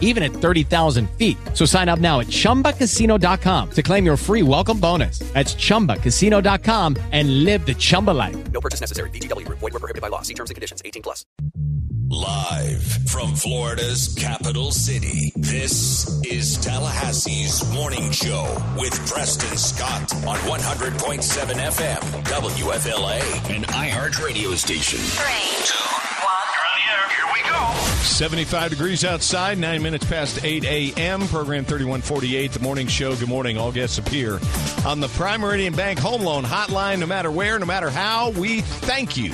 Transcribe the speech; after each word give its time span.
even 0.00 0.22
at 0.22 0.32
30,000 0.32 1.10
feet. 1.18 1.36
So 1.52 1.66
sign 1.66 1.90
up 1.90 1.98
now 1.98 2.20
at 2.20 2.28
chumbacasino.com 2.28 3.70
to 3.72 3.82
claim 3.82 4.06
your 4.06 4.16
free 4.16 4.42
welcome 4.42 4.80
bonus. 4.80 5.18
That's 5.34 5.54
chumbacasino.com 5.54 6.96
and 7.12 7.44
live 7.44 7.66
the 7.66 7.74
Chumba 7.74 8.12
life. 8.12 8.36
No 8.52 8.60
purchase 8.60 8.80
necessary. 8.80 9.10
VGW 9.10 9.44
Group. 9.44 9.58
Void 9.58 9.72
were 9.72 9.80
prohibited 9.80 10.02
by 10.02 10.08
law. 10.08 10.22
See 10.22 10.34
terms 10.34 10.50
and 10.50 10.54
conditions. 10.54 10.80
18 10.84 11.02
plus. 11.02 11.26
Live 12.10 12.82
from 13.08 13.34
Florida's 13.34 14.14
capital 14.16 14.70
city, 14.70 15.32
this 15.36 16.22
is 16.22 16.58
Tallahassee's 16.58 17.72
Morning 17.72 18.10
Show 18.12 18.44
with 18.78 18.92
Preston 19.10 19.56
Scott 19.56 20.14
on 20.26 20.36
100.7 20.36 21.20
FM, 21.54 22.00
WFLA, 22.24 23.56
an 23.56 23.62
iHeart 23.62 24.22
radio 24.24 24.54
station. 24.54 24.98
Three, 24.98 25.64
two, 25.64 26.24
one. 26.24 26.63
Here 27.08 27.32
we 27.32 27.42
go. 27.48 27.72
75 28.02 28.70
degrees 28.70 29.04
outside, 29.04 29.58
nine 29.58 29.82
minutes 29.82 30.04
past 30.06 30.44
8 30.44 30.64
a.m. 30.64 31.26
Program 31.28 31.64
3148, 31.64 32.52
the 32.52 32.60
morning 32.60 32.86
show. 32.86 33.16
Good 33.16 33.28
morning. 33.28 33.58
All 33.58 33.72
guests 33.72 33.98
appear 33.98 34.38
on 34.86 35.00
the 35.00 35.08
Prime 35.08 35.40
Meridian 35.40 35.74
Bank 35.74 35.98
Home 35.98 36.22
Loan 36.22 36.44
Hotline. 36.44 37.00
No 37.00 37.06
matter 37.06 37.30
where, 37.30 37.58
no 37.58 37.66
matter 37.66 37.90
how, 37.90 38.30
we 38.30 38.60
thank 38.60 39.16
you 39.16 39.30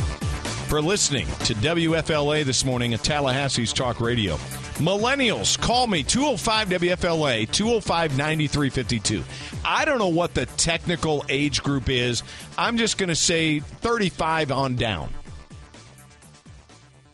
for 0.70 0.80
listening 0.80 1.27
to 1.45 1.55
WFLA 1.55 2.45
this 2.45 2.64
morning 2.64 2.95
at 2.95 3.00
Tallahassee's 3.00 3.72
Talk 3.72 4.00
Radio. 4.00 4.36
Millennials, 4.78 5.61
call 5.61 5.86
me 5.86 6.03
205 6.03 6.69
WFLA 6.70 7.50
205 7.50 8.16
9352. 8.16 9.22
I 9.62 9.84
don't 9.84 9.98
know 9.98 10.08
what 10.08 10.33
the 10.33 10.47
technical 10.47 11.22
age 11.28 11.62
group 11.62 11.91
is. 11.91 12.22
I'm 12.56 12.78
just 12.78 12.97
going 12.97 13.11
to 13.11 13.16
say 13.16 13.61
35 13.61 14.53
on 14.53 14.77
down 14.77 15.12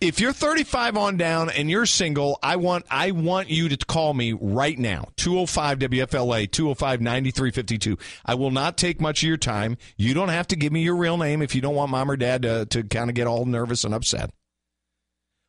if 0.07 0.21
you're 0.21 0.33
35 0.33 0.97
on 0.97 1.17
down 1.17 1.51
and 1.51 1.69
you're 1.69 1.85
single, 1.85 2.39
I 2.41 2.57
want 2.57 2.87
I 2.91 3.11
want 3.11 3.51
you 3.51 3.69
to 3.69 3.77
call 3.77 4.15
me 4.15 4.33
right 4.33 4.79
now. 4.79 5.09
205 5.17 5.81
WFLA 5.81 6.51
205 6.51 7.01
9352. 7.01 7.99
I 8.25 8.35
will 8.35 8.53
not 8.53 8.77
take 8.77 9.01
much 9.01 9.23
of 9.23 9.29
your 9.29 9.37
time. 9.37 9.77
You 9.97 10.15
don't 10.15 10.29
have 10.29 10.47
to 10.49 10.57
give 10.57 10.73
me 10.73 10.83
your 10.83 10.97
real 10.97 11.17
name 11.17 11.43
if 11.43 11.55
you 11.57 11.61
don't 11.61 11.75
want 11.75 11.91
mom 11.91 12.11
or 12.11 12.17
dad 12.17 12.43
to, 12.43 12.67
to 12.67 12.85
kind 12.85 13.11
of 13.11 13.17
get 13.17 13.27
all 13.27 13.45
nervous 13.47 13.83
and 13.83 13.93
upset. 13.93 14.31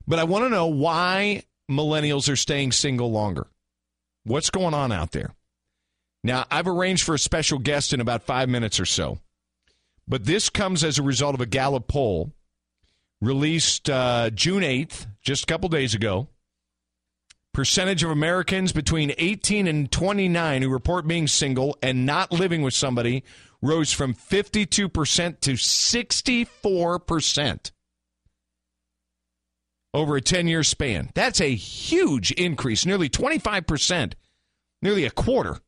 But 0.07 0.17
I 0.17 0.23
want 0.23 0.45
to 0.45 0.49
know 0.49 0.67
why 0.67 1.43
millennials 1.69 2.31
are 2.31 2.35
staying 2.35 2.71
single 2.71 3.11
longer. 3.11 3.47
What's 4.23 4.49
going 4.49 4.73
on 4.73 4.91
out 4.91 5.11
there? 5.11 5.35
Now, 6.23 6.45
I've 6.49 6.67
arranged 6.67 7.03
for 7.03 7.13
a 7.13 7.19
special 7.19 7.59
guest 7.59 7.93
in 7.93 8.01
about 8.01 8.23
5 8.23 8.49
minutes 8.49 8.79
or 8.79 8.85
so. 8.85 9.19
But 10.07 10.25
this 10.25 10.49
comes 10.49 10.83
as 10.83 10.97
a 10.97 11.03
result 11.03 11.35
of 11.35 11.41
a 11.41 11.45
Gallup 11.45 11.87
poll 11.87 12.31
released 13.21 13.89
uh, 13.89 14.29
June 14.29 14.63
8th, 14.63 15.07
just 15.21 15.43
a 15.43 15.47
couple 15.47 15.69
days 15.69 15.93
ago. 15.93 16.29
Percentage 17.53 18.03
of 18.03 18.11
Americans 18.11 18.71
between 18.71 19.13
18 19.17 19.67
and 19.67 19.91
29 19.91 20.61
who 20.61 20.69
report 20.69 21.07
being 21.07 21.27
single 21.27 21.75
and 21.81 22.05
not 22.05 22.31
living 22.31 22.61
with 22.61 22.75
somebody 22.75 23.23
rose 23.61 23.91
from 23.91 24.13
52% 24.13 25.39
to 25.41 25.53
64% 25.53 27.71
over 29.93 30.15
a 30.15 30.21
10 30.21 30.47
year 30.47 30.63
span. 30.63 31.09
That's 31.15 31.41
a 31.41 31.55
huge 31.55 32.31
increase, 32.31 32.85
nearly 32.85 33.09
25%, 33.09 34.13
nearly 34.83 35.05
a 35.05 35.11
quarter. 35.11 35.59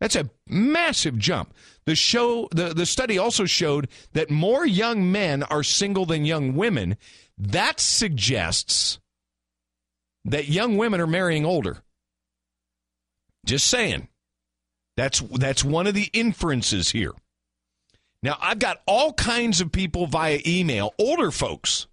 That's 0.00 0.16
a 0.16 0.30
massive 0.46 1.18
jump. 1.18 1.54
The 1.86 1.94
show 1.94 2.48
the, 2.50 2.74
the 2.74 2.86
study 2.86 3.18
also 3.18 3.44
showed 3.44 3.88
that 4.12 4.30
more 4.30 4.66
young 4.66 5.10
men 5.10 5.42
are 5.44 5.62
single 5.62 6.06
than 6.06 6.24
young 6.24 6.54
women. 6.54 6.96
That 7.38 7.80
suggests 7.80 8.98
that 10.24 10.48
young 10.48 10.76
women 10.76 11.00
are 11.00 11.06
marrying 11.06 11.44
older. 11.44 11.82
Just 13.44 13.66
saying. 13.66 14.08
That's 14.96 15.20
that's 15.20 15.64
one 15.64 15.86
of 15.86 15.94
the 15.94 16.08
inferences 16.12 16.90
here. 16.90 17.12
Now, 18.22 18.38
I've 18.40 18.58
got 18.58 18.80
all 18.86 19.12
kinds 19.12 19.60
of 19.60 19.70
people 19.70 20.06
via 20.06 20.40
email, 20.46 20.94
older 20.98 21.30
folks 21.30 21.86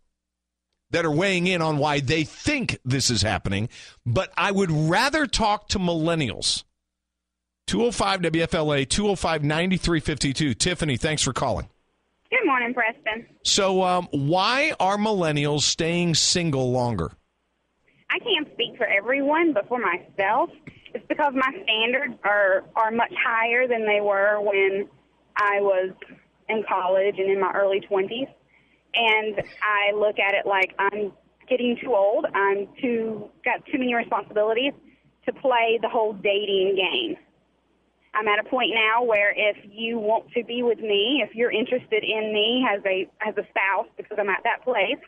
that 0.91 1.05
are 1.05 1.11
weighing 1.11 1.47
in 1.47 1.61
on 1.61 1.77
why 1.77 1.99
they 1.99 2.23
think 2.23 2.79
this 2.85 3.09
is 3.09 3.21
happening, 3.21 3.69
but 4.05 4.31
I 4.37 4.51
would 4.51 4.71
rather 4.71 5.25
talk 5.25 5.67
to 5.69 5.79
millennials 5.79 6.63
205 7.67 8.21
WFLA, 8.21 8.87
205 8.87 9.43
9352. 9.43 10.53
Tiffany, 10.53 10.97
thanks 10.97 11.21
for 11.21 11.33
calling. 11.33 11.69
Good 12.29 12.45
morning, 12.45 12.73
Preston. 12.73 13.25
So, 13.43 13.83
um, 13.83 14.07
why 14.11 14.73
are 14.79 14.97
millennials 14.97 15.61
staying 15.61 16.15
single 16.15 16.71
longer? 16.71 17.11
I 18.09 18.19
can't 18.19 18.47
speak 18.53 18.77
for 18.77 18.85
everyone, 18.85 19.53
but 19.53 19.67
for 19.67 19.79
myself, 19.79 20.49
it's 20.93 21.05
because 21.07 21.33
my 21.33 21.49
standards 21.63 22.13
are, 22.23 22.65
are 22.75 22.91
much 22.91 23.13
higher 23.23 23.67
than 23.67 23.85
they 23.85 24.01
were 24.01 24.41
when 24.41 24.87
I 25.37 25.61
was 25.61 25.91
in 26.49 26.63
college 26.67 27.15
and 27.17 27.31
in 27.31 27.39
my 27.39 27.51
early 27.53 27.81
20s. 27.89 28.27
And 28.93 29.41
I 29.61 29.95
look 29.95 30.19
at 30.19 30.33
it 30.33 30.45
like 30.45 30.73
I'm 30.77 31.13
getting 31.49 31.77
too 31.81 31.93
old. 31.93 32.25
I'm 32.33 32.67
too 32.81 33.29
got 33.45 33.65
too 33.65 33.77
many 33.77 33.93
responsibilities 33.93 34.73
to 35.25 35.33
play 35.33 35.79
the 35.81 35.89
whole 35.89 36.13
dating 36.13 36.75
game. 36.75 37.17
I'm 38.13 38.27
at 38.27 38.39
a 38.39 38.49
point 38.49 38.71
now 38.73 39.03
where 39.03 39.33
if 39.35 39.57
you 39.69 39.97
want 39.97 40.31
to 40.31 40.43
be 40.43 40.63
with 40.63 40.79
me, 40.79 41.23
if 41.27 41.33
you're 41.33 41.51
interested 41.51 42.03
in 42.03 42.33
me 42.33 42.65
as 42.69 42.81
a 42.85 43.09
as 43.25 43.35
a 43.37 43.47
spouse, 43.49 43.87
because 43.95 44.17
I'm 44.19 44.29
at 44.29 44.43
that 44.43 44.63
place, 44.63 44.99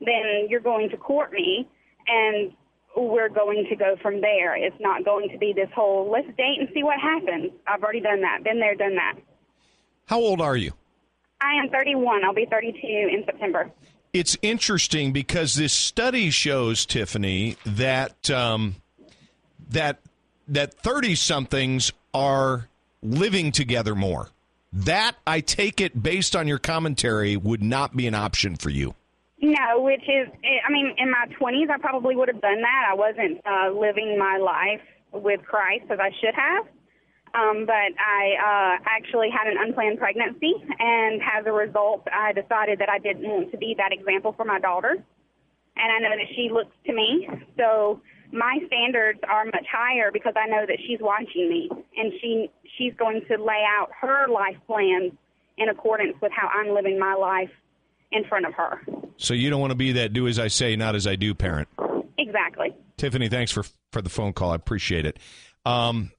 then 0.00 0.48
you're 0.48 0.60
going 0.60 0.90
to 0.90 0.96
court 0.96 1.32
me, 1.32 1.68
and 2.08 2.52
we're 2.96 3.28
going 3.28 3.66
to 3.70 3.76
go 3.76 3.96
from 4.02 4.20
there. 4.20 4.56
It's 4.56 4.76
not 4.80 5.04
going 5.04 5.28
to 5.30 5.38
be 5.38 5.52
this 5.54 5.68
whole 5.74 6.10
let's 6.10 6.26
date 6.36 6.58
and 6.58 6.68
see 6.74 6.82
what 6.82 6.98
happens. 7.00 7.52
I've 7.66 7.82
already 7.82 8.00
done 8.00 8.22
that, 8.22 8.42
been 8.42 8.58
there, 8.58 8.74
done 8.74 8.96
that. 8.96 9.14
How 10.06 10.18
old 10.18 10.40
are 10.40 10.56
you? 10.56 10.72
I 11.40 11.54
am 11.62 11.70
31. 11.70 12.24
I'll 12.24 12.34
be 12.34 12.46
32 12.50 12.78
in 12.82 13.22
September. 13.24 13.70
It's 14.12 14.36
interesting 14.42 15.12
because 15.12 15.54
this 15.54 15.72
study 15.72 16.30
shows 16.30 16.86
Tiffany 16.86 17.56
that 17.64 18.30
um, 18.30 18.76
that 19.68 20.00
that 20.48 20.74
30 20.74 21.14
somethings 21.14 21.92
are 22.14 22.68
living 23.02 23.52
together 23.52 23.94
more. 23.94 24.30
That, 24.72 25.16
I 25.26 25.40
take 25.40 25.80
it, 25.80 26.02
based 26.02 26.36
on 26.36 26.46
your 26.46 26.58
commentary, 26.58 27.36
would 27.36 27.62
not 27.62 27.96
be 27.96 28.06
an 28.06 28.14
option 28.14 28.56
for 28.56 28.70
you. 28.70 28.94
No, 29.40 29.80
which 29.80 30.02
is, 30.02 30.28
I 30.66 30.70
mean, 30.70 30.94
in 30.98 31.10
my 31.10 31.26
20s, 31.40 31.70
I 31.70 31.78
probably 31.78 32.16
would 32.16 32.28
have 32.28 32.40
done 32.40 32.60
that. 32.60 32.88
I 32.90 32.94
wasn't 32.94 33.40
uh, 33.46 33.70
living 33.78 34.18
my 34.18 34.36
life 34.36 34.82
with 35.12 35.40
Christ 35.44 35.84
as 35.90 35.98
I 36.00 36.10
should 36.20 36.34
have. 36.34 36.66
Um, 37.34 37.66
but 37.66 37.92
I 38.00 38.34
uh, 38.40 38.84
actually 38.86 39.28
had 39.30 39.46
an 39.46 39.58
unplanned 39.60 39.98
pregnancy, 39.98 40.54
and 40.78 41.20
as 41.22 41.44
a 41.46 41.52
result, 41.52 42.06
I 42.12 42.32
decided 42.32 42.78
that 42.80 42.88
I 42.88 42.98
didn't 42.98 43.28
want 43.28 43.50
to 43.52 43.58
be 43.58 43.74
that 43.76 43.92
example 43.92 44.32
for 44.32 44.44
my 44.44 44.58
daughter. 44.58 44.96
And 45.76 45.92
I 45.92 45.98
know 46.00 46.16
that 46.16 46.26
she 46.34 46.48
looks 46.52 46.74
to 46.86 46.92
me. 46.92 47.28
So 47.56 48.00
my 48.32 48.58
standards 48.66 49.20
are 49.28 49.44
much 49.46 49.66
higher 49.70 50.10
because 50.12 50.34
I 50.36 50.48
know 50.48 50.64
that 50.66 50.78
she's 50.86 51.00
watching 51.00 51.48
me 51.48 51.70
and 51.96 52.12
she 52.20 52.50
she's 52.76 52.92
going 52.94 53.22
to 53.28 53.42
lay 53.42 53.64
out 53.66 53.90
her 54.00 54.28
life 54.28 54.56
plans 54.66 55.12
in 55.56 55.68
accordance 55.68 56.14
with 56.20 56.32
how 56.32 56.48
I'm 56.48 56.74
living 56.74 56.98
my 56.98 57.14
life 57.14 57.50
in 58.12 58.24
front 58.24 58.46
of 58.46 58.54
her. 58.54 58.80
So 59.16 59.34
you 59.34 59.50
don't 59.50 59.60
want 59.60 59.72
to 59.72 59.76
be 59.76 59.92
that 59.92 60.12
do 60.12 60.28
as 60.28 60.38
I 60.38 60.48
say, 60.48 60.76
not 60.76 60.94
as 60.94 61.06
I 61.06 61.16
do 61.16 61.34
parent. 61.34 61.68
Exactly. 62.18 62.74
Tiffany, 62.96 63.28
thanks 63.28 63.50
for 63.50 63.64
for 63.92 64.02
the 64.02 64.10
phone 64.10 64.32
call. 64.32 64.52
I 64.52 64.56
appreciate 64.56 65.06
it. 65.06 65.18
Um, 65.64 66.12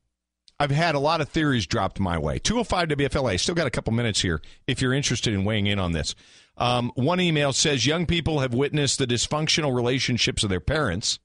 I've 0.60 0.72
had 0.72 0.96
a 0.96 1.00
lot 1.00 1.22
of 1.22 1.30
theories 1.30 1.66
dropped 1.66 2.00
my 2.00 2.18
way. 2.18 2.40
205 2.40 2.90
WFLA. 2.90 3.40
Still 3.40 3.56
got 3.56 3.68
a 3.68 3.72
couple 3.72 3.94
minutes 3.94 4.22
here 4.22 4.42
if 4.68 4.82
you're 4.82 4.94
interested 4.94 5.34
in 5.34 5.46
weighing 5.46 5.68
in 5.68 5.80
on 5.80 5.94
this. 5.94 6.16
Um, 6.58 6.92
one 6.96 7.22
email 7.22 7.54
says 7.54 7.86
young 7.86 8.06
people 8.06 8.40
have 8.40 8.54
witnessed 8.54 9.00
the 9.00 9.08
dysfunctional 9.08 9.74
relationships 9.74 10.44
of 10.44 10.50
their 10.50 10.60
parents 10.60 11.20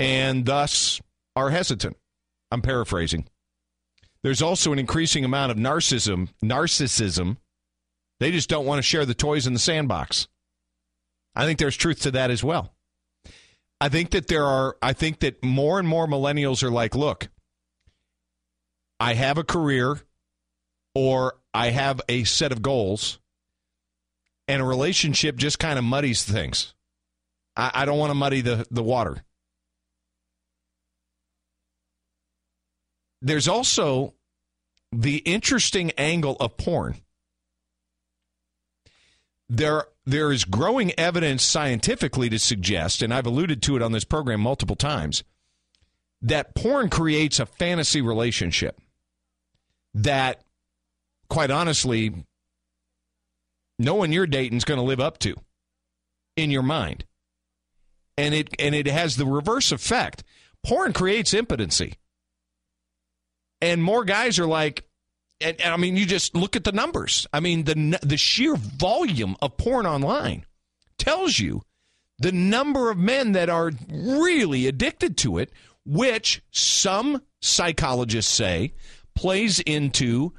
and 0.00 0.46
thus 0.46 1.00
are 1.36 1.50
hesitant. 1.50 1.96
I'm 2.50 2.62
paraphrasing. 2.62 3.28
There's 4.22 4.42
also 4.42 4.72
an 4.72 4.78
increasing 4.78 5.24
amount 5.24 5.52
of 5.52 5.58
narcissism. 5.58 6.28
Narcissism. 6.42 7.36
They 8.18 8.32
just 8.32 8.48
don't 8.48 8.66
want 8.66 8.78
to 8.78 8.82
share 8.82 9.06
the 9.06 9.14
toys 9.14 9.46
in 9.46 9.52
the 9.52 9.58
sandbox. 9.58 10.26
I 11.36 11.44
think 11.44 11.58
there's 11.58 11.76
truth 11.76 12.00
to 12.02 12.10
that 12.12 12.30
as 12.30 12.42
well. 12.42 12.74
I 13.80 13.88
think 13.88 14.10
that 14.10 14.26
there 14.26 14.44
are. 14.44 14.76
I 14.82 14.92
think 14.92 15.20
that 15.20 15.42
more 15.44 15.78
and 15.78 15.88
more 15.88 16.06
millennials 16.06 16.62
are 16.62 16.70
like, 16.70 16.94
look, 16.94 17.28
I 18.98 19.14
have 19.14 19.38
a 19.38 19.44
career, 19.44 20.00
or 20.94 21.36
I 21.54 21.70
have 21.70 22.00
a 22.08 22.24
set 22.24 22.52
of 22.52 22.60
goals, 22.60 23.18
and 24.48 24.60
a 24.60 24.66
relationship 24.66 25.36
just 25.36 25.58
kind 25.58 25.78
of 25.78 25.84
muddies 25.84 26.24
things. 26.24 26.74
I, 27.56 27.70
I 27.72 27.84
don't 27.86 27.98
want 27.98 28.10
to 28.10 28.14
muddy 28.14 28.42
the, 28.42 28.66
the 28.70 28.82
water. 28.82 29.24
There's 33.22 33.48
also 33.48 34.14
the 34.92 35.18
interesting 35.18 35.92
angle 35.92 36.36
of 36.40 36.56
porn. 36.56 36.96
There, 39.48 39.84
there 40.06 40.32
is 40.32 40.44
growing 40.44 40.92
evidence 40.98 41.42
scientifically 41.42 42.28
to 42.30 42.38
suggest, 42.38 43.02
and 43.02 43.12
I've 43.12 43.26
alluded 43.26 43.62
to 43.62 43.76
it 43.76 43.82
on 43.82 43.92
this 43.92 44.04
program 44.04 44.40
multiple 44.40 44.76
times, 44.76 45.24
that 46.22 46.54
porn 46.54 46.88
creates 46.88 47.40
a 47.40 47.46
fantasy 47.46 48.00
relationship 48.00 48.80
that, 49.94 50.42
quite 51.28 51.50
honestly, 51.50 52.26
no 53.78 53.94
one 53.94 54.12
you're 54.12 54.26
dating 54.26 54.58
is 54.58 54.64
going 54.64 54.78
to 54.78 54.84
live 54.84 55.00
up 55.00 55.18
to 55.18 55.34
in 56.36 56.50
your 56.50 56.62
mind. 56.62 57.04
And 58.18 58.34
it 58.34 58.48
and 58.58 58.74
it 58.74 58.86
has 58.86 59.16
the 59.16 59.26
reverse 59.26 59.72
effect. 59.72 60.22
Porn 60.62 60.92
creates 60.92 61.32
impotency. 61.32 61.94
And 63.60 63.82
more 63.82 64.04
guys 64.04 64.38
are 64.38 64.46
like 64.46 64.84
and, 65.40 65.60
and 65.60 65.72
I 65.72 65.76
mean 65.76 65.96
you 65.96 66.06
just 66.06 66.34
look 66.34 66.56
at 66.56 66.64
the 66.64 66.72
numbers. 66.72 67.26
I 67.32 67.40
mean 67.40 67.64
the 67.64 67.98
the 68.02 68.16
sheer 68.16 68.56
volume 68.56 69.36
of 69.40 69.56
porn 69.56 69.86
online 69.86 70.44
tells 70.98 71.38
you 71.38 71.62
the 72.18 72.32
number 72.32 72.90
of 72.90 72.98
men 72.98 73.32
that 73.32 73.48
are 73.48 73.72
really 73.90 74.66
addicted 74.66 75.16
to 75.18 75.38
it, 75.38 75.50
which 75.86 76.42
some 76.50 77.22
psychologists 77.40 78.32
say 78.32 78.74
plays 79.14 79.58
into 79.60 80.34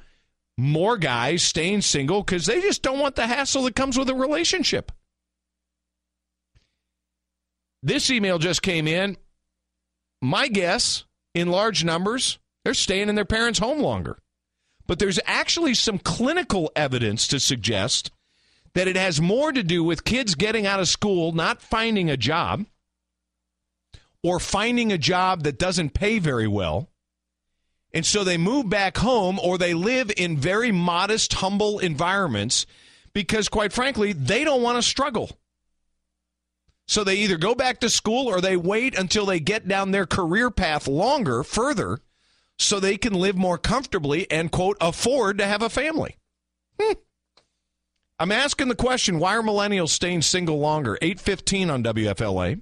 more 0.56 0.96
guys 0.96 1.42
staying 1.42 1.80
single 1.80 2.22
because 2.22 2.46
they 2.46 2.60
just 2.60 2.82
don't 2.82 3.00
want 3.00 3.16
the 3.16 3.26
hassle 3.26 3.64
that 3.64 3.74
comes 3.74 3.98
with 3.98 4.08
a 4.08 4.14
relationship. 4.14 4.92
This 7.82 8.10
email 8.10 8.38
just 8.38 8.62
came 8.62 8.86
in. 8.86 9.16
My 10.20 10.46
guess, 10.46 11.04
in 11.34 11.48
large 11.48 11.82
numbers, 11.82 12.38
they're 12.64 12.74
staying 12.74 13.08
in 13.08 13.14
their 13.14 13.24
parents' 13.24 13.58
home 13.58 13.80
longer. 13.80 14.18
But 14.86 14.98
there's 14.98 15.20
actually 15.26 15.74
some 15.74 15.98
clinical 15.98 16.70
evidence 16.74 17.26
to 17.28 17.40
suggest 17.40 18.10
that 18.74 18.88
it 18.88 18.96
has 18.96 19.20
more 19.20 19.52
to 19.52 19.62
do 19.62 19.84
with 19.84 20.04
kids 20.04 20.34
getting 20.34 20.66
out 20.66 20.80
of 20.80 20.88
school, 20.88 21.32
not 21.32 21.62
finding 21.62 22.10
a 22.10 22.16
job, 22.16 22.64
or 24.22 24.40
finding 24.40 24.92
a 24.92 24.98
job 24.98 25.42
that 25.42 25.58
doesn't 25.58 25.94
pay 25.94 26.18
very 26.18 26.48
well. 26.48 26.88
And 27.92 28.06
so 28.06 28.24
they 28.24 28.38
move 28.38 28.70
back 28.70 28.96
home 28.96 29.38
or 29.38 29.58
they 29.58 29.74
live 29.74 30.10
in 30.16 30.38
very 30.38 30.72
modest, 30.72 31.34
humble 31.34 31.78
environments 31.78 32.64
because, 33.12 33.48
quite 33.48 33.72
frankly, 33.72 34.12
they 34.12 34.44
don't 34.44 34.62
want 34.62 34.78
to 34.78 34.82
struggle. 34.82 35.30
So 36.86 37.04
they 37.04 37.16
either 37.16 37.36
go 37.36 37.54
back 37.54 37.80
to 37.80 37.90
school 37.90 38.28
or 38.28 38.40
they 38.40 38.56
wait 38.56 38.98
until 38.98 39.26
they 39.26 39.40
get 39.40 39.68
down 39.68 39.90
their 39.90 40.06
career 40.06 40.50
path 40.50 40.88
longer, 40.88 41.42
further, 41.42 42.00
so 42.58 42.80
they 42.80 42.96
can 42.96 43.14
live 43.14 43.36
more 43.36 43.58
comfortably 43.58 44.30
and, 44.30 44.50
quote, 44.50 44.76
afford 44.80 45.38
to 45.38 45.46
have 45.46 45.62
a 45.62 45.68
family. 45.68 46.16
Hmm. 46.80 46.92
I'm 48.18 48.32
asking 48.32 48.68
the 48.68 48.76
question 48.76 49.18
why 49.18 49.36
are 49.36 49.42
millennials 49.42 49.88
staying 49.88 50.22
single 50.22 50.58
longer? 50.58 50.96
815 51.02 51.70
on 51.70 51.82
WFLA. 51.82 52.60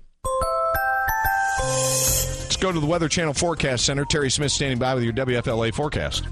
Let's 1.60 2.56
go 2.56 2.72
to 2.72 2.80
the 2.80 2.86
Weather 2.86 3.08
Channel 3.08 3.34
Forecast 3.34 3.84
Center. 3.84 4.04
Terry 4.04 4.30
Smith 4.30 4.52
standing 4.52 4.78
by 4.78 4.94
with 4.94 5.04
your 5.04 5.12
WFLA 5.12 5.74
forecast. 5.74 6.24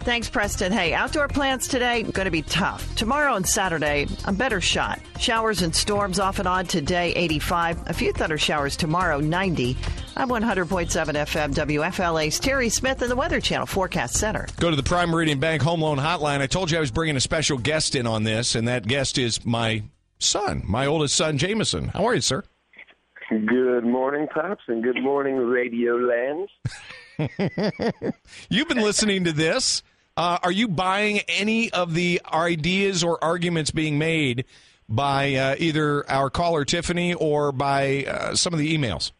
Thanks, 0.00 0.28
Preston. 0.28 0.72
Hey, 0.72 0.94
outdoor 0.94 1.28
plants 1.28 1.68
today 1.68 2.02
going 2.02 2.24
to 2.24 2.30
be 2.32 2.42
tough. 2.42 2.92
Tomorrow 2.96 3.36
and 3.36 3.46
Saturday, 3.46 4.08
a 4.24 4.32
better 4.32 4.60
shot. 4.60 4.98
Showers 5.20 5.62
and 5.62 5.72
storms 5.72 6.18
off 6.18 6.40
and 6.40 6.48
on 6.48 6.66
today, 6.66 7.12
85. 7.14 7.88
A 7.88 7.92
few 7.92 8.12
thunder 8.12 8.36
showers 8.36 8.76
tomorrow, 8.76 9.20
90. 9.20 9.76
I'm 10.14 10.28
100.7 10.28 10.88
FM 10.90 11.54
WFLA's 11.54 12.38
Terry 12.38 12.68
Smith 12.68 13.00
in 13.00 13.08
the 13.08 13.16
Weather 13.16 13.40
Channel 13.40 13.66
Forecast 13.66 14.14
Center. 14.14 14.46
Go 14.58 14.68
to 14.68 14.76
the 14.76 14.82
Prime 14.82 15.08
Meridian 15.08 15.40
Bank 15.40 15.62
Home 15.62 15.80
Loan 15.80 15.96
Hotline. 15.96 16.40
I 16.42 16.46
told 16.46 16.70
you 16.70 16.76
I 16.76 16.80
was 16.80 16.90
bringing 16.90 17.16
a 17.16 17.20
special 17.20 17.56
guest 17.56 17.94
in 17.94 18.06
on 18.06 18.22
this, 18.22 18.54
and 18.54 18.68
that 18.68 18.86
guest 18.86 19.16
is 19.16 19.44
my 19.46 19.82
son, 20.18 20.62
my 20.66 20.84
oldest 20.86 21.14
son, 21.14 21.38
Jamison. 21.38 21.88
How 21.88 22.04
are 22.04 22.14
you, 22.14 22.20
sir? 22.20 22.44
Good 23.30 23.84
morning, 23.84 24.28
Pops, 24.28 24.62
and 24.68 24.82
good 24.82 25.02
morning, 25.02 25.36
Radio 25.36 25.96
Land. 25.96 26.48
You've 28.50 28.68
been 28.68 28.82
listening 28.82 29.24
to 29.24 29.32
this. 29.32 29.82
Uh, 30.14 30.38
are 30.42 30.52
you 30.52 30.68
buying 30.68 31.20
any 31.20 31.72
of 31.72 31.94
the 31.94 32.20
ideas 32.30 33.02
or 33.02 33.22
arguments 33.24 33.70
being 33.70 33.98
made 33.98 34.44
by 34.90 35.34
uh, 35.36 35.56
either 35.58 36.08
our 36.10 36.28
caller 36.28 36.66
Tiffany 36.66 37.14
or 37.14 37.50
by 37.50 38.04
uh, 38.04 38.34
some 38.34 38.52
of 38.52 38.58
the 38.58 38.76
emails? 38.76 39.12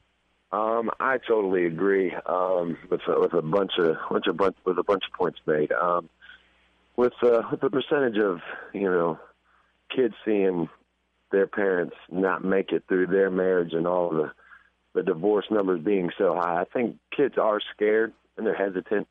Um, 0.52 0.90
I 1.00 1.16
totally 1.16 1.64
agree 1.64 2.14
um, 2.26 2.76
with 2.90 3.00
a, 3.08 3.18
with 3.18 3.32
a 3.32 3.40
bunch 3.40 3.72
of 3.78 3.96
bunch 4.10 4.26
of 4.26 4.36
bunch 4.36 4.56
with 4.64 4.78
a 4.78 4.82
bunch 4.82 5.04
of 5.06 5.18
points 5.18 5.40
made. 5.46 5.72
Um, 5.72 6.10
with 6.96 7.14
uh, 7.22 7.42
with 7.50 7.60
the 7.60 7.70
percentage 7.70 8.18
of 8.18 8.40
you 8.74 8.90
know 8.90 9.18
kids 9.94 10.14
seeing 10.24 10.68
their 11.30 11.46
parents 11.46 11.96
not 12.10 12.44
make 12.44 12.70
it 12.72 12.84
through 12.86 13.06
their 13.06 13.30
marriage 13.30 13.72
and 13.72 13.86
all 13.86 14.10
the 14.10 14.32
the 14.94 15.02
divorce 15.02 15.46
numbers 15.50 15.80
being 15.82 16.10
so 16.18 16.34
high, 16.34 16.60
I 16.60 16.64
think 16.64 16.98
kids 17.16 17.38
are 17.38 17.60
scared 17.74 18.12
and 18.36 18.46
they're 18.46 18.54
hesitant. 18.54 19.08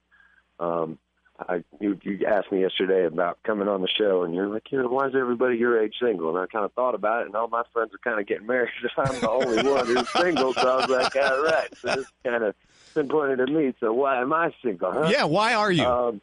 Um, 0.60 1.00
I 1.48 1.64
you 1.80 2.00
you 2.04 2.26
asked 2.26 2.52
me 2.52 2.62
yesterday 2.62 3.06
about 3.06 3.40
coming 3.44 3.68
on 3.68 3.82
the 3.82 3.88
show, 3.88 4.24
and 4.24 4.34
you're 4.34 4.48
like, 4.48 4.72
you 4.72 4.82
know, 4.82 4.88
why 4.88 5.08
is 5.08 5.16
everybody 5.16 5.58
your 5.58 5.82
age 5.82 5.96
single? 6.02 6.30
And 6.30 6.38
I 6.38 6.46
kind 6.46 6.66
of 6.66 6.74
thought 6.74 6.96
about 6.96 7.22
it, 7.22 7.28
and 7.28 7.36
all 7.36 7.48
my 7.48 7.64
friends 7.74 7.94
are 7.94 7.98
kind 7.98 8.20
of 8.20 8.28
getting 8.28 8.48
married. 8.48 8.72
and 8.98 9.08
I'm 9.08 9.20
the 9.20 9.30
only 9.30 9.70
one 9.70 9.86
who's 9.88 10.10
single, 10.10 10.54
so 10.54 10.68
I 10.68 10.76
was 10.76 10.90
like, 10.90 11.16
all 11.16 11.44
right. 11.44 11.70
So 11.78 11.96
this 11.96 12.06
kind 12.24 12.44
of 12.44 12.56
been 12.94 13.08
pointed 13.08 13.40
at 13.40 13.50
me. 13.50 13.74
So 13.80 13.94
why 13.94 14.22
am 14.22 14.34
I 14.34 14.54
single? 14.64 14.92
Huh? 14.92 15.10
Yeah, 15.12 15.24
why 15.26 15.54
are 15.54 15.72
you? 15.72 15.86
Um, 15.86 16.22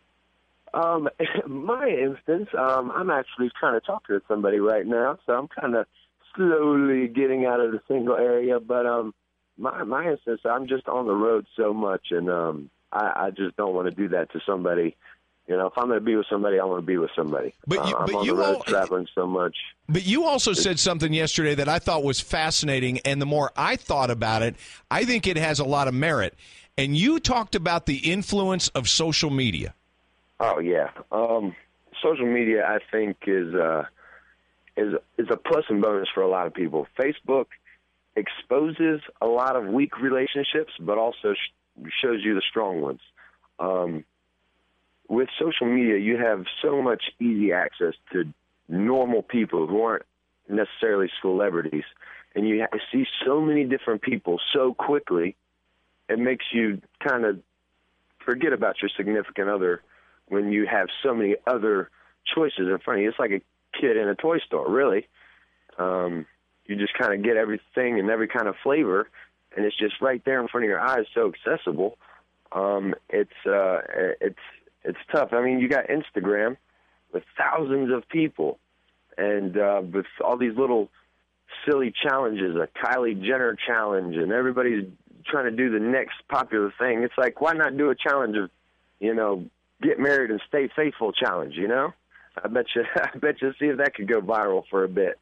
um, 0.75 1.09
my 1.47 1.89
instance, 1.89 2.49
um, 2.57 2.93
I'm 2.95 3.11
actually 3.11 3.51
trying 3.59 3.79
to 3.81 3.87
talk 3.87 4.07
to 4.07 4.21
somebody 4.29 4.59
right 4.59 4.87
now, 4.87 5.19
so 5.27 5.33
I'm 5.33 5.49
kind 5.49 5.75
of 5.75 5.87
slowly 6.37 7.09
getting 7.09 7.47
out 7.47 7.61
of 7.61 7.73
the 7.73 7.81
single 7.89 8.17
area. 8.17 8.61
But 8.61 8.87
um, 8.87 9.15
my 9.57 9.83
my 9.85 10.11
instance, 10.11 10.41
I'm 10.45 10.69
just 10.69 10.89
on 10.89 11.07
the 11.07 11.15
road 11.15 11.47
so 11.57 11.73
much, 11.73 12.07
and 12.11 12.31
um, 12.31 12.71
I, 12.93 13.27
I 13.27 13.31
just 13.31 13.57
don't 13.57 13.75
want 13.75 13.89
to 13.89 13.95
do 13.95 14.09
that 14.09 14.33
to 14.33 14.41
somebody. 14.47 14.97
You 15.47 15.57
know, 15.57 15.67
if 15.69 15.73
I'm 15.79 15.87
going 15.87 15.99
to 15.99 16.05
be 16.05 16.15
with 16.15 16.27
somebody, 16.29 16.59
I 16.59 16.65
want 16.65 16.83
to 16.83 16.87
be 16.87 16.99
with 16.99 17.11
somebody. 17.17 17.55
But 17.67 17.89
you- 17.89 17.95
uh, 17.97 18.01
I'm 18.01 18.07
but 18.07 18.15
on 18.17 18.25
you 18.27 18.37
the 18.37 18.43
road 18.43 18.57
all- 18.57 18.63
traveling 18.65 19.07
so 19.15 19.27
much. 19.27 19.57
But 19.89 20.07
you 20.07 20.25
also 20.25 20.53
said 20.53 20.79
something 20.79 21.13
yesterday 21.13 21.55
that 21.55 21.69
I 21.69 21.79
thought 21.79 22.05
was 22.05 22.21
fascinating, 22.21 23.01
and 23.07 23.21
the 23.23 23.27
more 23.27 23.51
I 23.57 23.77
thought 23.77 24.11
about 24.11 24.43
it, 24.43 24.57
I 24.91 25.05
think 25.05 25.27
it 25.27 25.39
has 25.39 25.59
a 25.59 25.65
lot 25.65 25.89
of 25.89 25.95
merit. 25.95 26.35
And 26.77 26.97
you 26.97 27.19
talked 27.19 27.55
about 27.55 27.87
the 27.87 27.97
influence 27.97 28.69
of 28.69 28.89
social 28.89 29.31
media. 29.31 29.75
Oh 30.39 30.61
yeah, 30.61 30.91
um, 31.11 31.57
social 32.03 32.27
media 32.27 32.65
I 32.67 32.79
think 32.93 33.17
is 33.27 33.55
uh, 33.55 33.85
is 34.77 34.95
is 35.17 35.27
a 35.31 35.37
plus 35.37 35.65
and 35.71 35.81
bonus 35.83 36.09
for 36.15 36.23
a 36.23 36.29
lot 36.29 36.47
of 36.47 36.53
people. 36.55 36.87
Facebook 36.97 37.47
exposes 38.17 39.01
a 39.21 39.27
lot 39.27 39.57
of 39.57 39.67
weak 39.67 39.99
relationships, 40.01 40.73
but 40.81 40.99
also 40.99 41.35
shows 42.01 42.25
you 42.25 42.35
the 42.35 42.43
strong 42.49 42.81
ones. 42.81 43.01
Um, 43.59 44.05
with 45.09 45.29
social 45.39 45.67
media, 45.67 45.97
you 45.97 46.19
have 46.19 46.45
so 46.63 46.83
much 46.83 47.05
easy 47.19 47.53
access 47.53 47.95
to 48.13 48.33
normal 48.69 49.23
people 49.23 49.67
who 49.67 49.83
aren't 49.83 50.05
necessarily 50.49 51.11
celebrities, 51.21 51.85
and 52.35 52.47
you 52.49 52.67
see 52.93 53.07
so 53.25 53.41
many 53.41 53.65
different 53.65 54.03
people 54.03 54.39
so 54.53 54.75
quickly. 54.75 55.37
It 56.09 56.19
makes 56.19 56.47
you 56.53 56.81
kind 57.07 57.25
of 57.25 57.39
forget 58.25 58.53
about 58.53 58.81
your 58.81 58.91
significant 58.97 59.49
other 59.49 59.83
when 60.29 60.53
you 60.53 60.67
have 60.67 60.89
so 61.03 61.15
many 61.15 61.37
other 61.47 61.91
choices 62.35 62.69
in 62.69 62.79
front 62.79 62.99
of 62.99 63.03
you. 63.03 63.09
It's 63.09 63.19
like 63.19 63.31
a 63.31 63.41
kid 63.79 63.97
in 63.97 64.09
a 64.09 64.15
toy 64.15 64.39
store, 64.39 64.71
really. 64.71 65.09
Um, 65.79 66.27
you 66.67 66.77
just 66.77 66.93
kind 66.95 67.15
of 67.15 67.25
get 67.25 67.37
everything 67.37 67.99
and 67.99 68.11
every 68.11 68.29
kind 68.29 68.47
of 68.47 68.55
flavor, 68.63 69.09
and 69.57 69.65
it's 69.65 69.77
just 69.77 70.01
right 70.01 70.23
there 70.25 70.41
in 70.41 70.49
front 70.49 70.65
of 70.65 70.69
your 70.69 70.81
eyes, 70.81 71.07
so 71.15 71.33
accessible. 71.33 71.99
Um, 72.53 72.95
it's 73.09 73.31
uh, 73.47 73.81
it's 74.21 74.39
it's 74.85 74.99
tough. 75.13 75.33
I 75.33 75.43
mean, 75.43 75.59
you 75.59 75.69
got 75.69 75.87
Instagram 75.89 76.57
with 77.13 77.25
thousands 77.37 77.93
of 77.93 78.09
people, 78.09 78.59
and 79.17 79.57
uh, 79.59 79.83
with 79.83 80.07
all 80.25 80.37
these 80.37 80.57
little 80.57 80.89
silly 81.67 81.93
challenges, 82.03 82.57
a 82.57 82.69
Kylie 82.79 83.21
Jenner 83.21 83.57
challenge, 83.67 84.17
and 84.17 84.33
everybody's 84.33 84.87
trying 85.27 85.45
to 85.45 85.51
do 85.51 85.71
the 85.71 85.79
next 85.85 86.17
popular 86.29 86.73
thing. 86.79 87.03
It's 87.03 87.17
like, 87.19 87.41
why 87.41 87.53
not 87.53 87.77
do 87.77 87.91
a 87.91 87.95
challenge 87.95 88.37
of, 88.37 88.51
you 89.01 89.15
know, 89.15 89.45
get 89.83 89.99
married 89.99 90.31
and 90.31 90.41
stay 90.49 90.69
faithful 90.75 91.13
challenge? 91.13 91.55
You 91.57 91.69
know, 91.69 91.93
I 92.43 92.49
bet 92.49 92.67
you, 92.75 92.85
I 92.97 93.17
bet 93.19 93.43
you, 93.43 93.53
see 93.59 93.67
if 93.67 93.79
that 93.79 93.95
could 93.95 94.09
go 94.09 94.21
viral 94.21 94.65
for 94.71 94.85
a 94.85 94.89
bit. 94.89 95.19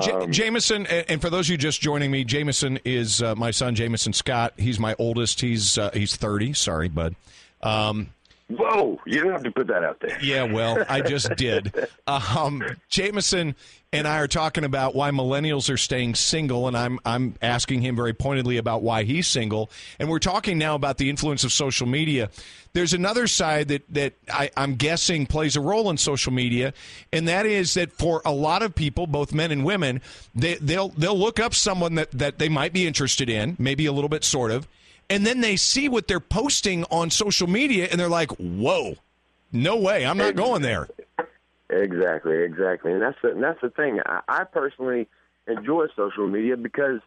J- 0.00 0.12
Um, 0.12 0.32
Jamison, 0.32 0.86
and 0.86 1.20
for 1.20 1.30
those 1.30 1.46
of 1.46 1.50
you 1.52 1.56
just 1.56 1.80
joining 1.80 2.10
me, 2.10 2.24
Jamison 2.24 2.78
is 2.84 3.22
uh, 3.22 3.34
my 3.34 3.50
son, 3.50 3.74
Jamison 3.74 4.12
Scott. 4.12 4.52
He's 4.56 4.78
my 4.78 4.94
oldest. 4.98 5.40
He's 5.40 5.78
uh, 5.78 5.90
he's 5.94 6.16
thirty. 6.16 6.52
Sorry, 6.52 6.88
bud. 6.88 7.14
Um, 7.62 8.10
Whoa, 8.48 9.00
you 9.06 9.22
don't 9.22 9.32
have 9.32 9.42
to 9.42 9.50
put 9.50 9.66
that 9.66 9.82
out 9.82 9.98
there. 10.00 10.16
yeah, 10.22 10.44
well, 10.44 10.84
I 10.88 11.00
just 11.00 11.34
did. 11.36 11.72
Um, 12.06 12.62
Jamison, 12.88 13.56
and 13.96 14.06
I 14.06 14.18
are 14.18 14.28
talking 14.28 14.62
about 14.62 14.94
why 14.94 15.10
millennials 15.10 15.72
are 15.72 15.78
staying 15.78 16.16
single, 16.16 16.68
and 16.68 16.76
I'm 16.76 17.00
I'm 17.06 17.34
asking 17.40 17.80
him 17.80 17.96
very 17.96 18.12
pointedly 18.12 18.58
about 18.58 18.82
why 18.82 19.04
he's 19.04 19.26
single, 19.26 19.70
and 19.98 20.10
we're 20.10 20.18
talking 20.18 20.58
now 20.58 20.74
about 20.74 20.98
the 20.98 21.08
influence 21.08 21.44
of 21.44 21.52
social 21.52 21.86
media. 21.86 22.28
There's 22.74 22.92
another 22.92 23.26
side 23.26 23.68
that 23.68 23.84
that 23.88 24.12
I, 24.30 24.50
I'm 24.54 24.74
guessing 24.74 25.24
plays 25.24 25.56
a 25.56 25.62
role 25.62 25.88
in 25.88 25.96
social 25.96 26.30
media, 26.30 26.74
and 27.10 27.26
that 27.26 27.46
is 27.46 27.72
that 27.74 27.90
for 27.90 28.20
a 28.26 28.32
lot 28.32 28.62
of 28.62 28.74
people, 28.74 29.06
both 29.06 29.32
men 29.32 29.50
and 29.50 29.64
women, 29.64 30.02
they, 30.34 30.56
they'll 30.56 30.90
they'll 30.90 31.18
look 31.18 31.40
up 31.40 31.54
someone 31.54 31.94
that 31.94 32.10
that 32.10 32.38
they 32.38 32.50
might 32.50 32.74
be 32.74 32.86
interested 32.86 33.30
in, 33.30 33.56
maybe 33.58 33.86
a 33.86 33.92
little 33.92 34.10
bit, 34.10 34.24
sort 34.24 34.50
of, 34.50 34.68
and 35.08 35.26
then 35.26 35.40
they 35.40 35.56
see 35.56 35.88
what 35.88 36.06
they're 36.06 36.20
posting 36.20 36.84
on 36.90 37.10
social 37.10 37.48
media, 37.48 37.88
and 37.90 37.98
they're 37.98 38.10
like, 38.10 38.30
"Whoa, 38.32 38.96
no 39.52 39.76
way, 39.78 40.04
I'm 40.04 40.18
not 40.18 40.36
going 40.36 40.60
there." 40.60 40.86
Exactly, 41.68 42.42
exactly, 42.42 42.92
and 42.92 43.02
that's 43.02 43.16
the, 43.22 43.30
and 43.32 43.42
that's 43.42 43.60
the 43.60 43.70
thing. 43.70 43.98
I, 44.06 44.20
I 44.28 44.44
personally 44.44 45.08
enjoy 45.48 45.86
social 45.96 46.28
media 46.28 46.56
because 46.56 47.00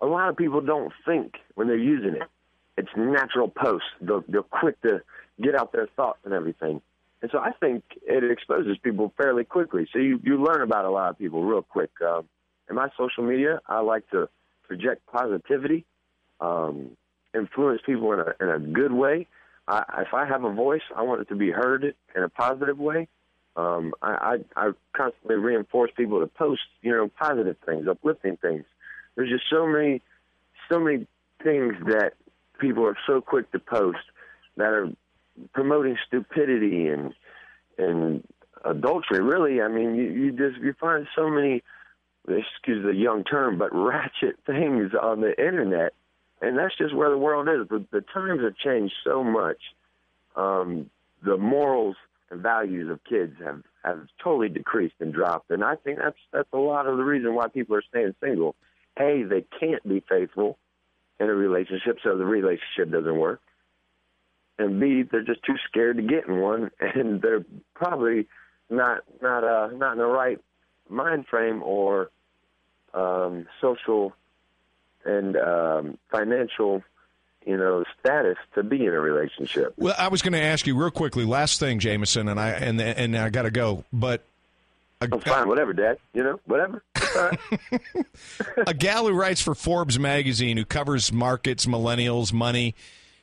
a 0.00 0.06
lot 0.06 0.28
of 0.28 0.36
people 0.36 0.60
don't 0.60 0.92
think 1.04 1.34
when 1.56 1.66
they're 1.66 1.76
using 1.76 2.14
it. 2.14 2.28
It's 2.76 2.88
natural 2.96 3.48
posts. 3.48 3.88
They're, 4.00 4.22
they're 4.28 4.42
quick 4.42 4.80
to 4.82 5.02
get 5.42 5.56
out 5.56 5.72
their 5.72 5.88
thoughts 5.96 6.20
and 6.24 6.32
everything, 6.32 6.80
and 7.22 7.30
so 7.32 7.38
I 7.38 7.50
think 7.58 7.82
it 8.06 8.30
exposes 8.30 8.78
people 8.78 9.12
fairly 9.16 9.42
quickly. 9.42 9.88
So 9.92 9.98
you 9.98 10.20
you 10.22 10.40
learn 10.40 10.62
about 10.62 10.84
a 10.84 10.90
lot 10.90 11.10
of 11.10 11.18
people 11.18 11.42
real 11.42 11.62
quick. 11.62 11.90
Um, 12.00 12.28
in 12.70 12.76
my 12.76 12.90
social 12.96 13.24
media, 13.24 13.60
I 13.66 13.80
like 13.80 14.08
to 14.10 14.28
project 14.68 15.04
positivity, 15.06 15.86
um, 16.40 16.90
influence 17.34 17.80
people 17.84 18.12
in 18.12 18.20
a 18.20 18.34
in 18.40 18.48
a 18.48 18.58
good 18.60 18.92
way. 18.92 19.26
I, 19.66 20.02
if 20.06 20.14
I 20.14 20.24
have 20.24 20.44
a 20.44 20.52
voice, 20.52 20.82
I 20.94 21.02
want 21.02 21.20
it 21.20 21.28
to 21.30 21.34
be 21.34 21.50
heard 21.50 21.94
in 22.14 22.22
a 22.22 22.28
positive 22.28 22.78
way. 22.78 23.08
Um, 23.58 23.92
I, 24.00 24.38
I, 24.56 24.68
I 24.68 24.70
constantly 24.96 25.34
reinforce 25.34 25.90
people 25.96 26.20
to 26.20 26.28
post, 26.28 26.60
you 26.80 26.92
know, 26.92 27.10
positive 27.18 27.56
things, 27.66 27.88
uplifting 27.88 28.36
things. 28.36 28.64
There's 29.16 29.30
just 29.30 29.46
so 29.50 29.66
many, 29.66 30.00
so 30.68 30.78
many 30.78 31.08
things 31.42 31.74
that 31.86 32.12
people 32.60 32.86
are 32.86 32.96
so 33.04 33.20
quick 33.20 33.50
to 33.50 33.58
post 33.58 33.98
that 34.58 34.68
are 34.68 34.92
promoting 35.52 35.96
stupidity 36.06 36.86
and 36.86 37.12
and 37.78 38.22
adultery. 38.64 39.20
Really, 39.20 39.60
I 39.60 39.66
mean, 39.66 39.96
you, 39.96 40.04
you 40.04 40.30
just 40.30 40.62
you 40.62 40.72
find 40.78 41.08
so 41.16 41.28
many, 41.28 41.64
excuse 42.28 42.84
the 42.84 42.94
young 42.94 43.24
term, 43.24 43.58
but 43.58 43.74
ratchet 43.74 44.36
things 44.46 44.92
on 44.94 45.20
the 45.20 45.36
internet, 45.36 45.94
and 46.40 46.56
that's 46.56 46.78
just 46.78 46.94
where 46.94 47.10
the 47.10 47.18
world 47.18 47.48
is. 47.48 47.68
The, 47.68 47.84
the 47.90 48.04
times 48.14 48.40
have 48.42 48.56
changed 48.56 48.94
so 49.02 49.24
much. 49.24 49.58
Um, 50.36 50.90
the 51.24 51.36
morals 51.36 51.96
and 52.30 52.40
values 52.40 52.90
of 52.90 53.02
kids 53.04 53.34
have 53.44 53.62
have 53.84 54.06
totally 54.22 54.48
decreased 54.48 54.96
and 55.00 55.12
dropped. 55.12 55.50
And 55.50 55.64
I 55.64 55.76
think 55.76 55.98
that's 55.98 56.18
that's 56.32 56.48
a 56.52 56.58
lot 56.58 56.86
of 56.86 56.96
the 56.96 57.04
reason 57.04 57.34
why 57.34 57.48
people 57.48 57.76
are 57.76 57.82
staying 57.82 58.14
single. 58.22 58.54
A, 58.98 59.22
they 59.22 59.44
can't 59.60 59.86
be 59.88 60.02
faithful 60.08 60.58
in 61.20 61.28
a 61.28 61.34
relationship, 61.34 61.98
so 62.02 62.16
the 62.16 62.24
relationship 62.24 62.90
doesn't 62.90 63.18
work. 63.18 63.40
And 64.58 64.80
B, 64.80 65.04
they're 65.08 65.22
just 65.22 65.44
too 65.44 65.54
scared 65.68 65.96
to 65.96 66.02
get 66.02 66.26
in 66.26 66.40
one, 66.40 66.70
and 66.80 67.22
they're 67.22 67.44
probably 67.74 68.26
not 68.70 69.02
not 69.22 69.44
uh 69.44 69.68
not 69.74 69.92
in 69.92 69.98
the 69.98 70.06
right 70.06 70.38
mind 70.88 71.26
frame 71.26 71.62
or 71.62 72.10
um, 72.94 73.46
social 73.60 74.12
and 75.04 75.36
um, 75.36 75.98
financial 76.10 76.82
you 77.48 77.56
know, 77.56 77.82
status 77.98 78.36
to 78.54 78.62
be 78.62 78.84
in 78.84 78.92
a 78.92 79.00
relationship. 79.00 79.72
Well, 79.78 79.94
I 79.98 80.08
was 80.08 80.20
going 80.20 80.34
to 80.34 80.42
ask 80.42 80.66
you 80.66 80.76
real 80.76 80.90
quickly. 80.90 81.24
Last 81.24 81.58
thing, 81.58 81.78
Jamison, 81.78 82.28
and 82.28 82.38
I 82.38 82.50
and 82.50 82.78
and 82.78 83.16
I 83.16 83.30
got 83.30 83.42
to 83.42 83.50
go. 83.50 83.84
But 83.90 84.22
a, 85.00 85.08
I'm 85.10 85.20
fine, 85.20 85.48
whatever, 85.48 85.72
Dad. 85.72 85.96
You 86.12 86.24
know, 86.24 86.40
whatever. 86.44 86.82
a 88.66 88.74
gal 88.74 89.06
who 89.06 89.14
writes 89.14 89.40
for 89.40 89.54
Forbes 89.54 89.98
magazine, 89.98 90.58
who 90.58 90.66
covers 90.66 91.10
markets, 91.10 91.64
millennials, 91.64 92.34
money, 92.34 92.74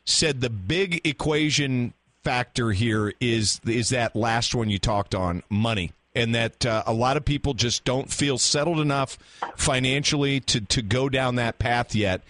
said 0.05 0.41
the 0.41 0.49
big 0.49 1.05
equation 1.05 1.93
factor 2.23 2.71
here 2.71 3.13
is 3.21 3.61
is 3.63 3.89
that 3.89 4.15
last 4.15 4.55
one 4.55 4.71
you 4.71 4.79
talked 4.79 5.13
on, 5.13 5.43
money. 5.49 5.91
And 6.17 6.33
that 6.33 6.65
uh, 6.65 6.81
a 6.87 6.93
lot 6.93 7.17
of 7.17 7.25
people 7.25 7.53
just 7.53 7.83
don't 7.83 8.09
feel 8.09 8.37
settled 8.37 8.79
enough 8.79 9.19
financially 9.57 10.39
to, 10.39 10.61
to 10.61 10.81
go 10.81 11.09
down 11.09 11.35
that 11.35 11.59
path 11.59 11.93
yet. 11.93 12.21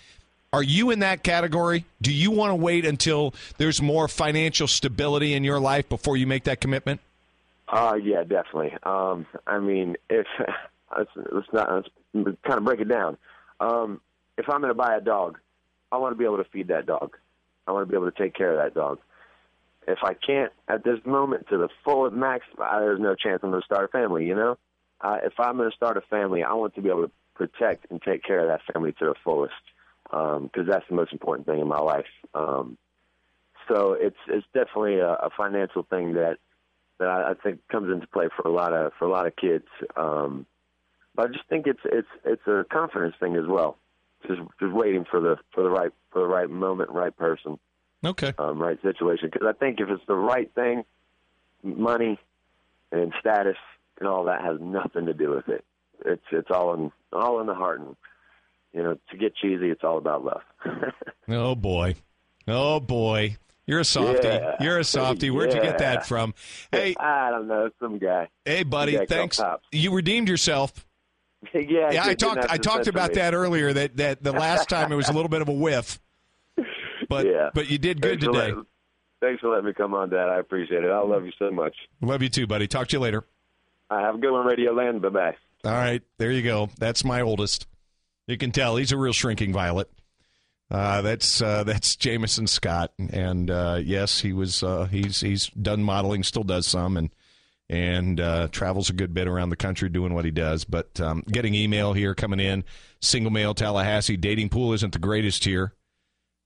Are 0.56 0.64
you 0.64 0.90
in 0.90 1.00
that 1.00 1.22
category? 1.22 1.84
Do 2.02 2.14
you 2.14 2.32
want 2.32 2.52
to 2.52 2.56
wait 2.56 2.86
until 2.86 3.34
there's 3.58 3.82
more 3.82 4.08
financial 4.08 4.70
stability 4.70 5.34
in 5.34 5.44
your 5.44 5.60
life 5.60 5.90
before 5.90 6.16
you 6.16 6.26
make 6.26 6.46
that 6.46 6.62
commitment? 6.62 7.02
Uh, 7.68 7.96
yeah, 8.02 8.24
definitely. 8.24 8.72
Um, 8.84 9.26
I 9.46 9.60
mean, 9.60 9.98
if 10.10 10.26
let's, 10.98 11.10
let's 11.30 11.48
not 11.52 11.70
let's 12.14 12.38
kind 12.48 12.58
of 12.58 12.64
break 12.64 12.80
it 12.80 12.88
down. 12.88 13.18
Um, 13.60 14.00
if 14.38 14.50
I'm 14.50 14.62
going 14.62 14.72
to 14.72 14.78
buy 14.78 14.96
a 14.96 15.02
dog, 15.02 15.40
I 15.92 15.98
want 15.98 16.14
to 16.14 16.18
be 16.18 16.24
able 16.24 16.38
to 16.38 16.46
feed 16.46 16.70
that 16.70 16.86
dog. 16.86 17.18
I 17.68 17.74
want 17.74 17.86
to 17.86 17.92
be 17.92 17.98
able 17.98 18.10
to 18.10 18.18
take 18.18 18.34
care 18.34 18.52
of 18.52 18.64
that 18.64 18.74
dog. 18.74 19.00
If 19.90 20.00
I 20.04 20.14
can't 20.14 20.54
at 20.70 20.86
this 20.86 21.00
moment 21.06 21.50
to 21.50 21.58
the 21.58 21.68
full 21.84 22.10
max, 22.12 22.46
there's 22.58 23.02
no 23.02 23.14
chance 23.14 23.42
I'm 23.44 23.50
going 23.50 23.62
to 23.62 23.66
start 23.66 23.84
a 23.84 23.88
family. 23.90 24.26
You 24.26 24.36
know, 24.36 24.58
uh, 25.02 25.18
if 25.22 25.34
I'm 25.38 25.58
going 25.58 25.70
to 25.70 25.76
start 25.76 25.98
a 25.98 26.02
family, 26.10 26.44
I 26.44 26.54
want 26.54 26.76
to 26.76 26.82
be 26.82 26.88
able 26.88 27.08
to 27.08 27.12
protect 27.34 27.92
and 27.92 28.02
take 28.02 28.24
care 28.24 28.40
of 28.40 28.48
that 28.48 28.62
family 28.74 28.94
to 29.00 29.06
the 29.08 29.16
fullest 29.22 29.52
because 30.06 30.50
um, 30.56 30.68
that's 30.68 30.86
the 30.90 30.96
most 30.96 31.12
important 31.12 31.48
thing 31.48 31.60
in 31.60 31.68
my 31.68 31.80
life. 31.80 32.06
Um, 32.34 32.78
so 33.68 33.94
it's 33.94 34.18
it's 34.28 34.46
definitely 34.54 35.00
a, 35.00 35.14
a 35.14 35.30
financial 35.36 35.84
thing 35.84 36.14
that 36.14 36.38
that 37.00 37.08
I, 37.08 37.32
I 37.32 37.34
think 37.34 37.60
comes 37.70 37.92
into 37.92 38.08
play 38.08 38.28
for 38.36 38.48
a 38.48 38.52
lot 38.52 38.74
of 38.74 38.94
for 38.98 39.06
a 39.06 39.12
lot 39.12 39.28
of 39.28 39.36
kids. 39.36 39.66
Um, 39.96 40.46
but 41.16 41.30
I 41.30 41.34
just 41.34 41.48
think 41.50 41.68
it's 41.68 41.80
it's 41.86 42.08
it's 42.24 42.46
a 42.48 42.66
confidence 42.72 43.16
thing 43.20 43.36
as 43.36 43.46
well. 43.48 43.78
Just 44.28 44.42
just 44.60 44.74
waiting 44.74 45.06
for 45.10 45.20
the 45.20 45.38
for 45.54 45.64
the 45.64 45.70
right 45.70 45.92
for 46.12 46.20
the 46.20 46.28
right 46.28 46.50
moment, 46.50 46.92
right 46.92 47.16
person, 47.16 47.58
okay, 48.04 48.34
um, 48.38 48.62
right 48.62 48.82
situation. 48.82 49.30
Because 49.32 49.48
I 49.48 49.54
think 49.54 49.80
if 49.80 49.90
it's 49.90 50.06
the 50.08 50.16
right 50.16 50.54
thing, 50.54 50.84
money 51.64 52.20
and 52.92 53.14
status 53.20 53.58
and 54.00 54.08
all 54.08 54.26
that 54.26 54.42
has 54.42 54.58
nothing 54.62 55.06
to 55.06 55.14
do 55.14 55.32
with 55.32 55.48
it. 55.50 55.64
It's 56.06 56.26
it's 56.32 56.52
all 56.52 56.74
in 56.74 56.92
all 57.14 57.40
in 57.40 57.48
the 57.48 57.54
heart 57.54 57.80
and 57.80 57.96
you 58.76 58.84
know, 58.84 58.98
to 59.10 59.18
get 59.18 59.36
cheesy, 59.36 59.70
it's 59.70 59.84
all 59.84 59.98
about 59.98 60.26
love. 60.26 60.42
oh 61.30 61.56
boy, 61.56 61.96
oh 62.48 62.82
boy, 62.82 63.38
you're 63.66 63.80
a 63.80 63.86
softy. 63.86 64.28
Yeah. 64.28 64.56
You're 64.60 64.80
a 64.80 64.84
softy. 64.84 65.30
Where'd 65.30 65.52
yeah. 65.52 65.58
you 65.58 65.64
get 65.64 65.78
that 65.80 66.06
from? 66.06 66.34
Hey, 66.72 66.94
I 67.00 67.30
don't 67.30 67.48
know, 67.48 67.70
some 67.80 67.98
guy. 67.98 68.30
Hey, 68.44 68.64
buddy, 68.64 69.06
thanks. 69.06 69.40
You 69.72 69.94
redeemed 69.94 70.28
yourself. 70.28 70.86
yeah, 71.54 71.62
yeah. 71.92 72.06
I 72.06 72.16
talked. 72.16 72.46
I 72.50 72.58
talked 72.58 72.88
about 72.88 73.14
that 73.14 73.34
earlier. 73.34 73.72
That 73.72 73.96
that 73.98 74.24
the 74.24 74.34
last 74.34 74.68
time 74.68 74.92
it 74.92 74.96
was 74.96 75.08
a 75.08 75.14
little 75.14 75.30
bit 75.30 75.42
of 75.42 75.48
a 75.48 75.54
whiff. 75.54 76.00
But 77.08 77.28
yeah. 77.28 77.50
but 77.54 77.70
you 77.70 77.78
did 77.78 78.02
good 78.02 78.20
thanks 78.20 78.26
today. 78.26 78.50
For 78.50 78.56
letting, 78.56 78.66
thanks 79.22 79.42
for 79.42 79.50
letting 79.50 79.66
me 79.66 79.74
come 79.74 79.94
on, 79.94 80.10
Dad. 80.10 80.28
I 80.28 80.40
appreciate 80.40 80.84
it. 80.84 80.90
I 80.90 81.00
love 81.00 81.26
you 81.26 81.32
so 81.40 81.50
much. 81.52 81.76
Love 82.02 82.22
you 82.22 82.30
too, 82.30 82.48
buddy. 82.48 82.68
Talk 82.68 82.88
to 82.90 82.98
you 82.98 83.00
later. 83.00 83.24
I 83.90 84.02
have 84.02 84.16
a 84.16 84.18
good 84.18 84.32
one, 84.32 84.46
Radio 84.46 84.74
Land. 84.74 85.02
Bye 85.02 85.10
bye. 85.10 85.36
All 85.64 85.72
right, 85.72 86.02
there 86.18 86.32
you 86.32 86.42
go. 86.42 86.70
That's 86.78 87.06
my 87.06 87.22
oldest. 87.22 87.68
You 88.28 88.38
can 88.38 88.52
tell 88.52 88.76
he's 88.76 88.92
a 88.92 88.98
real 88.98 89.14
shrinking 89.14 89.54
violet. 89.54 89.90
Uh, 90.70 91.02
that's 91.02 91.42
uh, 91.42 91.64
that's 91.66 91.96
Jamison 91.96 92.48
Scott, 92.48 92.92
and 92.98 93.50
uh, 93.52 93.80
yes, 93.84 94.22
he 94.22 94.34
was 94.34 94.64
uh, 94.64 94.86
he's 94.86 95.22
he's 95.22 95.48
done 95.50 95.84
modeling, 95.84 96.24
still 96.24 96.44
does 96.44 96.68
some, 96.68 96.98
and 96.98 97.10
and 97.70 98.20
uh, 98.20 98.48
travels 98.50 98.90
a 98.90 98.94
good 98.94 99.14
bit 99.14 99.28
around 99.28 99.50
the 99.50 99.56
country 99.56 99.90
doing 99.90 100.14
what 100.14 100.26
he 100.26 100.32
does. 100.32 100.66
But 100.66 101.00
um, 101.00 101.24
getting 101.28 101.56
email 101.56 101.94
here 101.94 102.14
coming 102.14 102.40
in, 102.40 102.64
single 103.02 103.32
male 103.32 103.54
Tallahassee 103.54 104.18
dating 104.18 104.50
pool 104.50 104.74
isn't 104.74 104.94
the 104.94 105.00
greatest 105.00 105.46
here. 105.46 105.74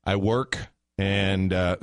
I 0.05 0.15
work 0.15 0.57
and 0.97 1.53
uh, 1.53 1.77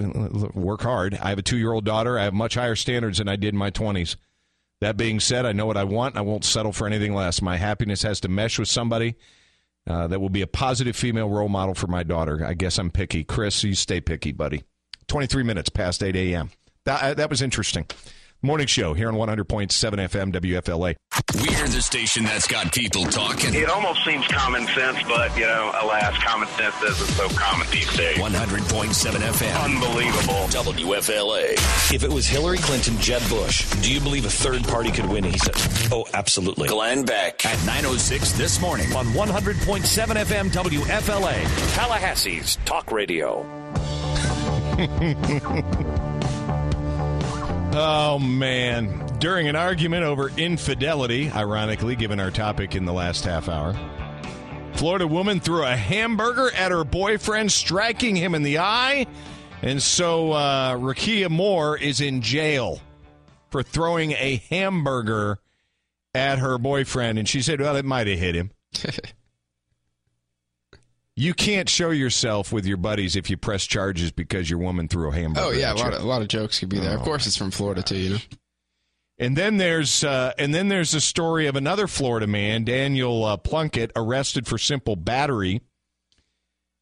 work 0.54 0.82
hard. 0.82 1.14
I 1.14 1.30
have 1.30 1.38
a 1.38 1.42
two 1.42 1.58
year 1.58 1.72
old 1.72 1.84
daughter. 1.84 2.18
I 2.18 2.24
have 2.24 2.34
much 2.34 2.54
higher 2.54 2.76
standards 2.76 3.18
than 3.18 3.28
I 3.28 3.36
did 3.36 3.54
in 3.54 3.58
my 3.58 3.70
twenties. 3.70 4.16
That 4.82 4.98
being 4.98 5.20
said, 5.20 5.46
I 5.46 5.52
know 5.52 5.64
what 5.64 5.78
I 5.78 5.84
want. 5.84 6.18
I 6.18 6.20
won't 6.20 6.44
settle 6.44 6.72
for 6.72 6.86
anything 6.86 7.14
less. 7.14 7.40
My 7.40 7.56
happiness 7.56 8.02
has 8.02 8.20
to 8.20 8.28
mesh 8.28 8.58
with 8.58 8.68
somebody 8.68 9.16
uh, 9.86 10.06
that 10.08 10.20
will 10.20 10.30
be 10.30 10.42
a 10.42 10.46
positive 10.46 10.96
female 10.96 11.28
role 11.28 11.48
model 11.48 11.74
for 11.74 11.86
my 11.86 12.02
daughter. 12.02 12.44
I 12.44 12.54
guess 12.54 12.78
I'm 12.78 12.90
picky. 12.90 13.24
Chris, 13.24 13.62
you 13.62 13.74
stay 13.74 14.00
picky, 14.00 14.32
buddy. 14.32 14.64
23 15.08 15.42
minutes 15.42 15.68
past 15.68 16.02
8 16.02 16.16
a.m. 16.16 16.50
That, 16.84 17.02
uh, 17.02 17.14
that 17.14 17.30
was 17.30 17.42
interesting. 17.42 17.86
Morning 18.42 18.66
show 18.66 18.92
here 18.94 19.08
on 19.08 19.14
100.7 19.14 19.70
FM 19.72 20.32
WFLA. 20.32 20.94
We're 21.34 21.68
the 21.68 21.80
station 21.80 22.24
that's 22.24 22.46
got 22.46 22.72
people 22.72 23.04
talking. 23.04 23.54
It 23.54 23.68
almost 23.68 24.04
seems 24.04 24.26
common 24.28 24.66
sense, 24.68 24.98
but, 25.08 25.34
you 25.36 25.46
know, 25.46 25.72
alas, 25.80 26.16
common 26.22 26.46
sense 26.48 26.74
isn't 26.82 27.14
so 27.16 27.28
common 27.30 27.66
these 27.70 27.90
days. 27.96 28.18
100.7 28.18 28.92
FM. 28.92 29.64
Unbelievable. 29.64 30.46
WFLA. 30.48 31.52
If 31.92 32.04
it 32.04 32.12
was 32.12 32.26
Hillary 32.26 32.58
Clinton, 32.58 32.96
Jeb 32.98 33.26
Bush, 33.30 33.68
do 33.80 33.90
you 33.92 34.00
believe 34.00 34.26
a 34.26 34.30
third 34.30 34.62
party 34.64 34.90
could 34.90 35.06
win? 35.08 35.24
He 35.24 35.38
said, 35.38 35.54
Oh, 35.90 36.04
absolutely. 36.12 36.68
Glenn 36.68 37.04
Beck 37.04 37.44
at 37.46 37.58
906 37.66 38.32
this 38.32 38.60
morning 38.60 38.92
on 38.94 39.06
100.7 39.06 39.84
FM 39.86 40.50
WFLA, 40.50 41.42
Tallahassee's 41.74 42.56
Talk 42.66 42.92
Radio. 42.92 43.44
Oh 47.78 48.18
man, 48.18 49.06
During 49.18 49.48
an 49.48 49.56
argument 49.56 50.04
over 50.04 50.30
infidelity, 50.38 51.30
ironically, 51.30 51.94
given 51.94 52.18
our 52.20 52.30
topic 52.30 52.74
in 52.74 52.86
the 52.86 52.92
last 52.92 53.24
half 53.24 53.50
hour, 53.50 53.74
Florida 54.72 55.06
woman 55.06 55.40
threw 55.40 55.62
a 55.62 55.76
hamburger 55.76 56.50
at 56.54 56.70
her 56.70 56.84
boyfriend, 56.84 57.52
striking 57.52 58.16
him 58.16 58.34
in 58.34 58.42
the 58.42 58.60
eye. 58.60 59.06
And 59.60 59.82
so 59.82 60.32
uh, 60.32 60.76
Rakia 60.76 61.28
Moore 61.28 61.76
is 61.76 62.00
in 62.00 62.22
jail 62.22 62.80
for 63.50 63.62
throwing 63.62 64.12
a 64.12 64.42
hamburger 64.48 65.38
at 66.14 66.38
her 66.38 66.56
boyfriend. 66.56 67.18
And 67.18 67.28
she 67.28 67.42
said, 67.42 67.60
well, 67.60 67.76
it 67.76 67.84
might 67.84 68.06
have 68.06 68.18
hit 68.18 68.34
him. 68.34 68.52
you 71.16 71.32
can't 71.32 71.68
show 71.68 71.90
yourself 71.90 72.52
with 72.52 72.66
your 72.66 72.76
buddies 72.76 73.16
if 73.16 73.30
you 73.30 73.38
press 73.38 73.64
charges 73.64 74.12
because 74.12 74.50
your 74.50 74.58
woman 74.58 74.86
threw 74.86 75.10
a 75.10 75.14
hamburger 75.14 75.46
Oh 75.46 75.50
yeah, 75.50 75.72
a 75.72 75.74
lot, 75.74 75.94
of, 75.94 76.02
a 76.02 76.06
lot 76.06 76.22
of 76.22 76.28
jokes 76.28 76.60
could 76.60 76.68
be 76.68 76.78
there. 76.78 76.92
Oh. 76.92 76.96
Of 76.96 77.02
course, 77.02 77.26
it's 77.26 77.36
from 77.36 77.50
Florida 77.50 77.82
too. 77.82 77.96
You 77.96 78.10
know. 78.10 78.18
And 79.18 79.34
then 79.34 79.56
there's 79.56 80.04
uh, 80.04 80.34
and 80.38 80.54
then 80.54 80.68
there's 80.68 80.92
a 80.92 81.00
story 81.00 81.46
of 81.46 81.56
another 81.56 81.86
Florida 81.86 82.26
man, 82.26 82.64
Daniel 82.64 83.24
uh, 83.24 83.38
Plunkett, 83.38 83.90
arrested 83.96 84.46
for 84.46 84.58
simple 84.58 84.94
battery. 84.94 85.62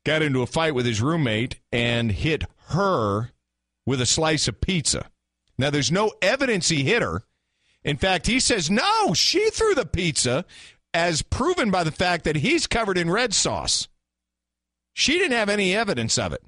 Got 0.05 0.23
into 0.23 0.43
a 0.43 0.47
fight 0.47 0.75
with 0.75 0.85
his 0.85 1.01
roommate 1.01 1.61
and 1.73 2.11
hit 2.11 2.45
her 2.69 3.31
with 3.87 4.01
a 4.01 4.07
slice 4.07 4.49
of 4.49 4.61
pizza. 4.61 5.09
Now 5.57 5.71
there's 5.71 5.93
no 5.93 6.13
evidence 6.21 6.69
he 6.69 6.83
hit 6.83 7.03
her. 7.03 7.23
In 7.85 7.97
fact, 7.97 8.27
he 8.27 8.41
says 8.41 8.69
no, 8.69 9.15
she 9.15 9.49
threw 9.51 9.75
the 9.75 9.87
pizza, 9.87 10.45
as 10.93 11.23
proven 11.23 11.71
by 11.71 11.85
the 11.85 11.93
fact 11.93 12.25
that 12.25 12.37
he's 12.37 12.67
covered 12.67 12.99
in 12.99 13.11
red 13.11 13.33
sauce. 13.33 13.89
She 14.95 15.19
didn't 15.19 15.37
have 15.37 15.49
any 15.49 15.75
evidence 15.75 16.17
of 16.19 16.33
it, 16.33 16.43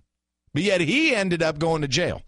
but 0.54 0.62
yet 0.62 0.80
he 0.80 1.14
ended 1.14 1.42
up 1.42 1.58
going 1.58 1.82
to 1.82 1.88
jail. 1.88 2.22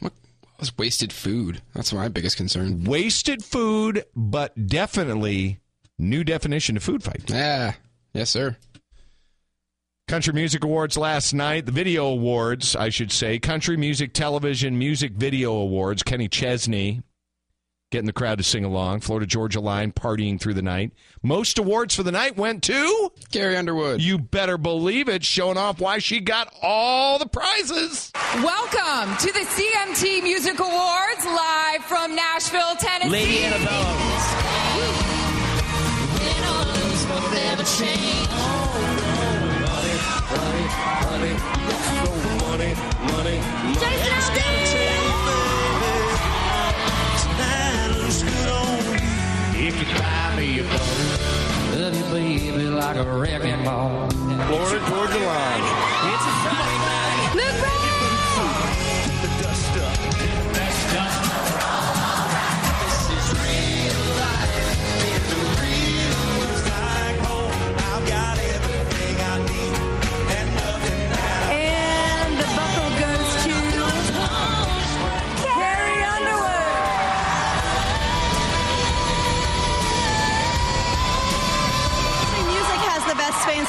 What 0.00 0.12
was 0.60 0.76
wasted 0.76 1.12
food? 1.12 1.62
That's 1.74 1.92
my 1.92 2.08
biggest 2.08 2.36
concern. 2.36 2.84
wasted 2.84 3.42
food, 3.42 4.04
but 4.14 4.68
definitely 4.68 5.60
new 5.98 6.22
definition 6.24 6.76
of 6.76 6.82
food 6.82 7.02
fight. 7.02 7.28
Yeah. 7.28 7.72
Yes, 8.12 8.30
sir. 8.30 8.56
Country 10.08 10.32
Music 10.32 10.62
Awards 10.62 10.96
last 10.96 11.32
night, 11.32 11.66
the 11.66 11.72
Video 11.72 12.06
Awards, 12.06 12.76
I 12.76 12.90
should 12.90 13.10
say, 13.10 13.40
Country 13.40 13.76
Music 13.76 14.12
Television 14.12 14.78
Music 14.78 15.12
Video 15.12 15.52
Awards. 15.52 16.04
Kenny 16.04 16.28
Chesney 16.28 17.02
getting 17.90 18.06
the 18.06 18.12
crowd 18.12 18.38
to 18.38 18.44
sing 18.44 18.64
along. 18.64 19.00
Florida 19.00 19.26
Georgia 19.26 19.60
Line 19.60 19.92
partying 19.92 20.40
through 20.40 20.54
the 20.54 20.62
night. 20.62 20.92
Most 21.22 21.58
awards 21.58 21.94
for 21.94 22.02
the 22.02 22.12
night 22.12 22.36
went 22.36 22.62
to 22.64 23.12
Carrie 23.32 23.56
Underwood. 23.56 24.02
You 24.02 24.18
better 24.18 24.58
believe 24.58 25.08
it, 25.08 25.24
showing 25.24 25.56
off 25.56 25.80
why 25.80 25.98
she 25.98 26.20
got 26.20 26.52
all 26.62 27.18
the 27.18 27.26
prizes. 27.26 28.10
Welcome 28.36 29.16
to 29.18 29.32
the 29.32 29.40
CMT 29.40 30.22
Music 30.22 30.58
Awards 30.58 31.24
live 31.24 31.84
from 31.84 32.14
Nashville, 32.14 32.76
Tennessee. 32.76 33.10
Lady 33.10 33.44
Antebellum. 33.44 33.96
If 49.68 49.80
you 49.80 49.96
try 49.96 50.36
me, 50.36 50.46
you 50.52 50.62
love 50.62 51.96
you, 51.96 52.04
baby, 52.14 52.70
like 52.70 52.96
a 52.98 53.02
wrecking 53.02 53.64
ball. 53.64 54.08
Florida 54.10 54.78
Georgia 54.86 55.18
Line. 55.18 55.64
It's 56.06 56.22
a 56.22 56.75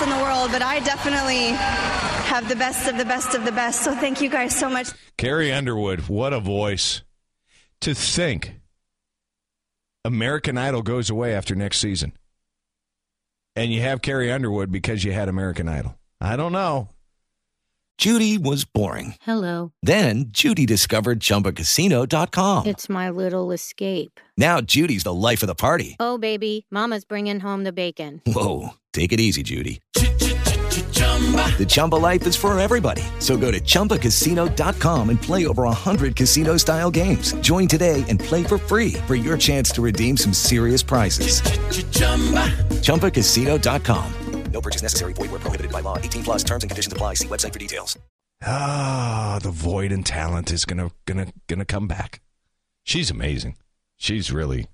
in 0.07 0.17
the 0.17 0.23
world, 0.23 0.51
but 0.51 0.61
I 0.61 0.79
definitely 0.79 1.49
have 2.27 2.47
the 2.47 2.55
best 2.55 2.87
of 2.89 2.97
the 2.97 3.05
best 3.05 3.35
of 3.35 3.43
the 3.43 3.51
best. 3.51 3.83
So 3.83 3.93
thank 3.93 4.21
you 4.21 4.29
guys 4.29 4.55
so 4.55 4.69
much. 4.69 4.89
Carrie 5.17 5.51
Underwood, 5.51 6.01
what 6.07 6.33
a 6.33 6.39
voice. 6.39 7.01
To 7.81 7.93
think 7.93 8.55
American 10.03 10.57
Idol 10.57 10.81
goes 10.81 11.09
away 11.09 11.35
after 11.35 11.55
next 11.55 11.79
season. 11.79 12.13
And 13.55 13.71
you 13.73 13.81
have 13.81 14.01
Carrie 14.01 14.31
Underwood 14.31 14.71
because 14.71 15.03
you 15.03 15.11
had 15.11 15.29
American 15.29 15.67
Idol. 15.67 15.97
I 16.21 16.35
don't 16.35 16.51
know. 16.53 16.89
Judy 17.97 18.37
was 18.37 18.63
boring. 18.63 19.15
Hello. 19.21 19.71
Then 19.81 20.25
Judy 20.29 20.65
discovered 20.67 21.19
ChumbaCasino.com. 21.19 22.67
It's 22.67 22.87
my 22.89 23.09
little 23.09 23.51
escape. 23.51 24.19
Now 24.37 24.61
Judy's 24.61 25.03
the 25.03 25.13
life 25.13 25.41
of 25.41 25.47
the 25.47 25.55
party. 25.55 25.95
Oh, 25.99 26.19
baby, 26.19 26.67
Mama's 26.69 27.05
bringing 27.05 27.39
home 27.39 27.63
the 27.63 27.73
bacon. 27.73 28.21
Whoa, 28.27 28.75
take 28.97 29.13
it 29.13 29.19
easy, 29.19 29.43
Judy. 29.43 29.79
The 29.93 31.65
Chumba 31.67 31.95
life 31.95 32.25
is 32.25 32.35
for 32.35 32.57
everybody. 32.59 33.03
So 33.19 33.37
go 33.37 33.51
to 33.51 33.59
ChumbaCasino.com 33.59 35.09
and 35.09 35.21
play 35.21 35.47
over 35.47 35.63
100 35.63 36.15
casino 36.15 36.57
style 36.57 36.91
games. 36.91 37.33
Join 37.41 37.67
today 37.67 38.05
and 38.07 38.19
play 38.19 38.43
for 38.43 38.57
free 38.57 38.93
for 39.07 39.15
your 39.15 39.37
chance 39.37 39.71
to 39.71 39.81
redeem 39.81 40.17
some 40.17 40.33
serious 40.33 40.83
prizes. 40.83 41.41
ChumbaCasino.com. 42.85 44.13
No 44.51 44.61
purchase 44.61 44.81
necessary. 44.81 45.13
Void 45.13 45.31
where 45.31 45.39
prohibited 45.39 45.71
by 45.71 45.81
law. 45.81 45.97
18 45.97 46.23
plus 46.23 46.43
terms 46.43 46.63
and 46.63 46.71
conditions 46.71 46.93
apply. 46.93 47.15
See 47.15 47.27
website 47.27 47.53
for 47.53 47.59
details. 47.59 47.97
Ah, 48.43 49.39
the 49.41 49.51
void 49.51 49.91
in 49.91 50.03
talent 50.03 50.51
is 50.51 50.63
gonna 50.65 50.91
gonna 51.05 51.27
gonna 51.47 51.65
come 51.65 51.87
back. 51.87 52.21
She's 52.83 53.11
amazing. 53.11 53.57
She's 53.97 54.31
really 54.31 54.67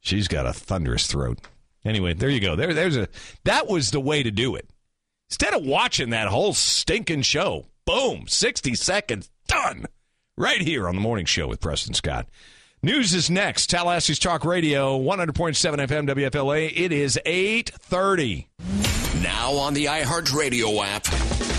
she's 0.00 0.28
got 0.28 0.46
a 0.46 0.52
thunderous 0.52 1.06
throat. 1.06 1.38
Anyway, 1.84 2.12
there 2.12 2.30
you 2.30 2.40
go. 2.40 2.56
There 2.56 2.74
there's 2.74 2.96
a 2.96 3.08
that 3.44 3.68
was 3.68 3.90
the 3.90 4.00
way 4.00 4.22
to 4.22 4.30
do 4.30 4.54
it. 4.56 4.68
Instead 5.30 5.54
of 5.54 5.64
watching 5.64 6.10
that 6.10 6.28
whole 6.28 6.54
stinking 6.54 7.22
show, 7.22 7.66
boom, 7.84 8.26
60 8.26 8.74
seconds, 8.74 9.30
done. 9.46 9.86
Right 10.36 10.60
here 10.60 10.88
on 10.88 10.94
the 10.94 11.00
morning 11.00 11.26
show 11.26 11.48
with 11.48 11.60
Preston 11.60 11.94
Scott. 11.94 12.28
News 12.82 13.12
is 13.12 13.28
next. 13.28 13.70
Tallahassee's 13.70 14.20
Talk 14.20 14.44
Radio, 14.44 14.98
100.7 14.98 15.54
FM 15.88 16.08
WFLA. 16.08 16.72
It 16.74 16.92
is 16.92 17.18
830. 17.26 18.48
Now 19.20 19.52
on 19.54 19.74
the 19.74 19.86
iHeartRadio 19.86 20.84
app. 20.84 21.57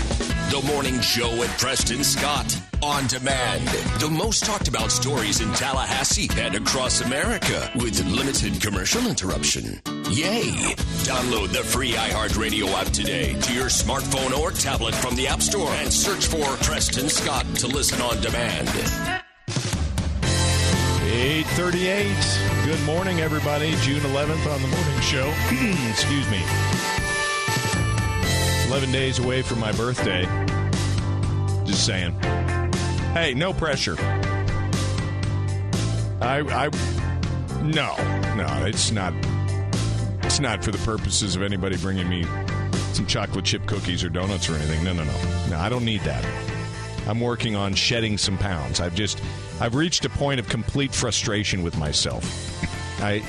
The 0.50 0.60
Morning 0.62 1.00
Show 1.00 1.30
with 1.38 1.56
Preston 1.58 2.02
Scott. 2.02 2.60
On 2.82 3.06
demand. 3.06 3.68
The 4.00 4.10
most 4.10 4.44
talked 4.44 4.66
about 4.66 4.90
stories 4.90 5.40
in 5.40 5.52
Tallahassee 5.52 6.28
and 6.38 6.56
across 6.56 7.02
America 7.02 7.70
with 7.76 8.04
limited 8.06 8.60
commercial 8.60 9.06
interruption. 9.06 9.80
Yay! 10.10 10.74
Download 11.06 11.52
the 11.52 11.62
free 11.62 11.92
iHeartRadio 11.92 12.66
app 12.72 12.88
today 12.88 13.34
to 13.34 13.52
your 13.52 13.66
smartphone 13.66 14.36
or 14.36 14.50
tablet 14.50 14.92
from 14.96 15.14
the 15.14 15.28
App 15.28 15.40
Store 15.40 15.70
and 15.74 15.92
search 15.92 16.26
for 16.26 16.44
Preston 16.64 17.08
Scott 17.08 17.46
to 17.54 17.68
listen 17.68 18.00
on 18.00 18.20
demand. 18.20 18.68
838. 21.06 22.64
Good 22.64 22.82
morning, 22.84 23.20
everybody. 23.20 23.76
June 23.82 24.00
11th 24.00 24.52
on 24.52 24.62
the 24.62 24.68
morning 24.68 25.00
show. 25.00 25.32
Excuse 25.92 26.28
me. 26.28 26.42
11 28.70 28.92
days 28.92 29.18
away 29.18 29.42
from 29.42 29.58
my 29.58 29.72
birthday. 29.72 30.22
Just 31.64 31.84
saying. 31.84 32.12
Hey, 33.12 33.34
no 33.34 33.52
pressure. 33.52 33.96
I, 36.20 36.38
I, 36.48 36.70
no, 37.64 37.96
no, 38.36 38.64
it's 38.64 38.92
not. 38.92 39.12
It's 40.22 40.38
not 40.38 40.62
for 40.62 40.70
the 40.70 40.78
purposes 40.84 41.34
of 41.34 41.42
anybody 41.42 41.78
bringing 41.78 42.08
me 42.08 42.24
some 42.92 43.06
chocolate 43.06 43.44
chip 43.44 43.66
cookies 43.66 44.04
or 44.04 44.08
donuts 44.08 44.48
or 44.48 44.54
anything. 44.54 44.84
No, 44.84 44.92
no, 44.92 45.02
no. 45.02 45.48
No, 45.48 45.58
I 45.58 45.68
don't 45.68 45.84
need 45.84 46.02
that. 46.02 46.24
I'm 47.08 47.18
working 47.18 47.56
on 47.56 47.74
shedding 47.74 48.16
some 48.18 48.38
pounds. 48.38 48.80
I've 48.80 48.94
just 48.94 49.20
I've 49.60 49.74
reached 49.74 50.04
a 50.04 50.10
point 50.10 50.38
of 50.38 50.48
complete 50.48 50.94
frustration 50.94 51.64
with 51.64 51.76
myself. 51.76 52.22
I 53.02 53.20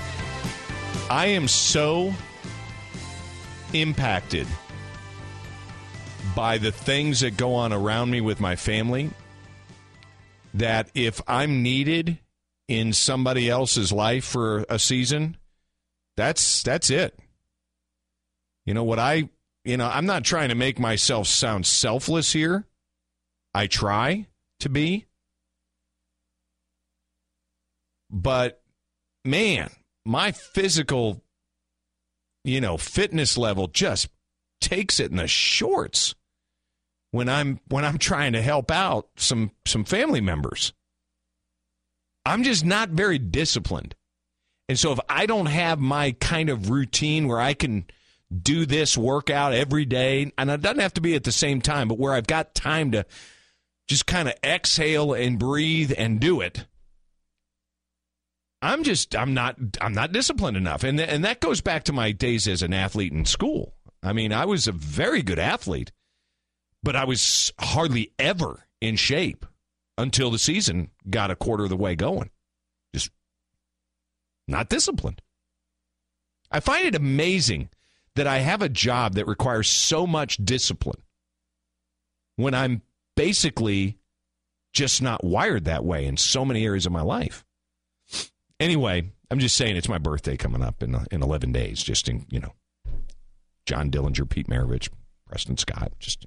I 1.09 1.25
am 1.25 1.47
so 1.47 2.13
impacted 3.73 4.45
by 6.35 6.57
the 6.57 6.71
things 6.71 7.21
that 7.21 7.37
go 7.37 7.55
on 7.55 7.73
around 7.73 8.11
me 8.11 8.21
with 8.21 8.39
my 8.39 8.55
family 8.55 9.09
that 10.53 10.89
if 10.93 11.21
I'm 11.27 11.63
needed 11.63 12.19
in 12.67 12.93
somebody 12.93 13.49
else's 13.49 13.91
life 13.91 14.25
for 14.25 14.65
a 14.69 14.79
season, 14.79 15.37
that's 16.17 16.63
that's 16.63 16.89
it. 16.89 17.17
You 18.65 18.73
know 18.73 18.83
what 18.83 18.99
I 18.99 19.29
you 19.63 19.77
know, 19.77 19.87
I'm 19.87 20.05
not 20.05 20.23
trying 20.23 20.49
to 20.49 20.55
make 20.55 20.79
myself 20.79 21.27
sound 21.27 21.65
selfless 21.65 22.33
here. 22.33 22.65
I 23.53 23.67
try 23.67 24.27
to 24.59 24.69
be. 24.69 25.05
but 28.11 28.61
man, 29.23 29.69
my 30.05 30.31
physical, 30.31 31.23
you 32.43 32.59
know, 32.59 32.77
fitness 32.77 33.37
level 33.37 33.67
just 33.67 34.09
takes 34.59 34.99
it 34.99 35.09
in 35.09 35.17
the 35.17 35.27
shorts 35.27 36.13
when 37.11 37.29
I'm 37.29 37.59
when 37.67 37.85
I'm 37.85 37.97
trying 37.97 38.33
to 38.33 38.41
help 38.41 38.71
out 38.71 39.07
some 39.15 39.51
some 39.65 39.83
family 39.83 40.21
members. 40.21 40.73
I'm 42.25 42.43
just 42.43 42.65
not 42.65 42.89
very 42.89 43.17
disciplined. 43.17 43.95
And 44.69 44.79
so 44.79 44.93
if 44.93 44.99
I 45.09 45.25
don't 45.25 45.47
have 45.47 45.79
my 45.79 46.13
kind 46.13 46.49
of 46.49 46.69
routine 46.69 47.27
where 47.27 47.41
I 47.41 47.53
can 47.53 47.85
do 48.41 48.65
this 48.65 48.97
workout 48.97 49.53
every 49.53 49.85
day, 49.85 50.31
and 50.37 50.49
it 50.49 50.61
doesn't 50.61 50.79
have 50.79 50.93
to 50.93 51.01
be 51.01 51.15
at 51.15 51.23
the 51.23 51.31
same 51.31 51.61
time, 51.61 51.87
but 51.87 51.99
where 51.99 52.13
I've 52.13 52.27
got 52.27 52.55
time 52.55 52.91
to 52.91 53.05
just 53.87 54.05
kind 54.05 54.29
of 54.29 54.35
exhale 54.43 55.13
and 55.13 55.37
breathe 55.37 55.91
and 55.97 56.19
do 56.19 56.39
it. 56.39 56.65
I'm 58.61 58.83
just 58.83 59.15
I'm 59.15 59.33
not 59.33 59.57
I'm 59.81 59.93
not 59.93 60.11
disciplined 60.11 60.55
enough. 60.55 60.83
And 60.83 60.99
and 60.99 61.25
that 61.25 61.41
goes 61.41 61.61
back 61.61 61.83
to 61.85 61.93
my 61.93 62.11
days 62.11 62.47
as 62.47 62.61
an 62.61 62.73
athlete 62.73 63.11
in 63.11 63.25
school. 63.25 63.73
I 64.03 64.13
mean, 64.13 64.31
I 64.31 64.45
was 64.45 64.67
a 64.67 64.71
very 64.71 65.21
good 65.21 65.39
athlete, 65.39 65.91
but 66.83 66.95
I 66.95 67.05
was 67.05 67.51
hardly 67.59 68.11
ever 68.17 68.65
in 68.79 68.95
shape 68.95 69.45
until 69.97 70.31
the 70.31 70.39
season 70.39 70.89
got 71.09 71.31
a 71.31 71.35
quarter 71.35 71.63
of 71.63 71.69
the 71.69 71.77
way 71.77 71.95
going. 71.95 72.29
Just 72.93 73.11
not 74.47 74.69
disciplined. 74.69 75.21
I 76.49 76.59
find 76.59 76.85
it 76.85 76.95
amazing 76.95 77.69
that 78.15 78.27
I 78.27 78.39
have 78.39 78.61
a 78.61 78.69
job 78.69 79.13
that 79.15 79.27
requires 79.27 79.69
so 79.69 80.05
much 80.05 80.37
discipline 80.37 81.01
when 82.35 82.53
I'm 82.53 82.81
basically 83.15 83.97
just 84.73 85.01
not 85.01 85.23
wired 85.23 85.65
that 85.65 85.85
way 85.85 86.05
in 86.05 86.17
so 86.17 86.43
many 86.43 86.65
areas 86.65 86.85
of 86.85 86.91
my 86.91 87.01
life. 87.01 87.45
Anyway, 88.59 89.11
I'm 89.29 89.39
just 89.39 89.55
saying 89.55 89.75
it's 89.75 89.89
my 89.89 89.97
birthday 89.97 90.37
coming 90.37 90.61
up 90.61 90.83
in 90.83 90.95
in 91.11 91.23
11 91.23 91.51
days. 91.51 91.81
Just 91.81 92.09
in 92.09 92.25
you 92.29 92.39
know, 92.39 92.53
John 93.65 93.89
Dillinger, 93.89 94.29
Pete 94.29 94.47
Maravich, 94.47 94.89
Preston 95.27 95.57
Scott. 95.57 95.93
Just 95.99 96.25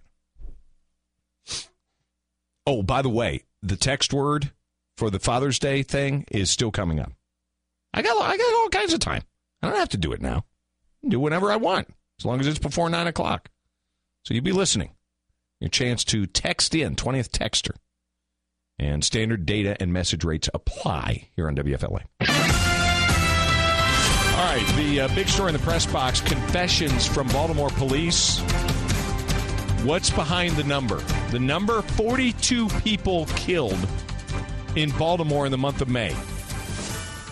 oh, 2.67 2.83
by 2.83 3.03
the 3.03 3.09
way, 3.09 3.43
the 3.63 3.77
text 3.77 4.13
word 4.13 4.53
for 4.97 5.11
the 5.11 5.19
Father's 5.19 5.59
Day 5.59 5.83
thing 5.83 6.25
is 6.31 6.51
still 6.51 6.71
coming 6.71 7.01
up. 7.01 7.13
I 7.93 8.03
got 8.03 8.21
I 8.21 8.37
got 8.37 8.55
all 8.55 8.69
kinds 8.69 8.93
of 8.93 9.01
time. 9.01 9.23
I 9.63 9.69
don't 9.69 9.79
have 9.79 9.91
to 9.91 9.97
do 9.97 10.13
it 10.13 10.21
now. 10.21 10.45
Do 11.07 11.21
whenever 11.21 11.51
I 11.51 11.57
want, 11.57 11.89
as 12.19 12.25
long 12.25 12.41
as 12.41 12.47
it's 12.47 12.59
before 12.59 12.91
nine 12.91 13.07
o'clock. 13.07 13.51
So 14.25 14.35
you'll 14.35 14.45
be 14.45 14.53
listening. 14.53 14.91
Your 15.61 15.69
chance 15.71 16.05
to 16.05 16.27
text 16.27 16.75
in, 16.75 16.97
20th 16.97 17.31
texter. 17.31 17.77
And 18.79 19.05
standard 19.05 19.47
data 19.47 19.77
and 19.81 19.93
message 19.93 20.25
rates 20.25 20.51
apply 20.53 21.29
here 21.37 21.47
on 21.47 21.55
WFLA. 21.57 22.03
All 24.35 24.45
right, 24.45 24.73
the 24.77 25.03
uh, 25.03 25.15
big 25.15 25.29
story 25.29 25.51
in 25.51 25.57
the 25.57 25.63
press 25.63 25.87
box 25.87 26.21
confessions 26.21 27.07
from 27.07 27.29
Baltimore 27.29 27.71
police. 27.71 28.43
What's 29.85 30.09
behind 30.09 30.57
the 30.57 30.65
number? 30.65 30.97
The 31.31 31.39
number 31.39 31.83
42 31.83 32.69
people 32.81 33.27
killed 33.37 33.77
in 34.77 34.89
Baltimore 34.93 35.45
in 35.45 35.53
the 35.53 35.59
month 35.59 35.83
of 35.83 35.91
May. 35.91 36.17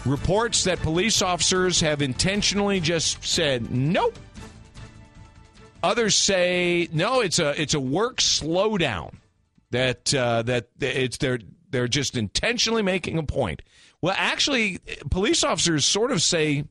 Reports 0.05 0.65
that 0.65 0.79
police 0.81 1.23
officers 1.23 1.81
have 1.81 2.03
intentionally 2.03 2.79
just 2.79 3.25
said 3.25 3.71
nope. 3.71 4.19
Others 5.83 6.15
say 6.15 6.91
no. 6.93 7.21
It's 7.21 7.39
a 7.39 7.59
it's 7.59 7.73
a 7.73 7.81
work 7.81 8.19
slowdown 8.19 9.15
that 9.71 10.13
uh, 10.13 10.43
that 10.43 10.69
it's 10.79 11.17
they're 11.17 11.39
they're 11.71 11.89
just 11.89 12.19
intentionally 12.19 12.83
making 12.83 13.17
a 13.17 13.23
point. 13.23 13.63
Well, 14.03 14.15
actually, 14.19 14.81
police 15.11 15.43
officers 15.43 15.87
sort 15.87 16.13
of 16.13 16.21
say 16.21 16.65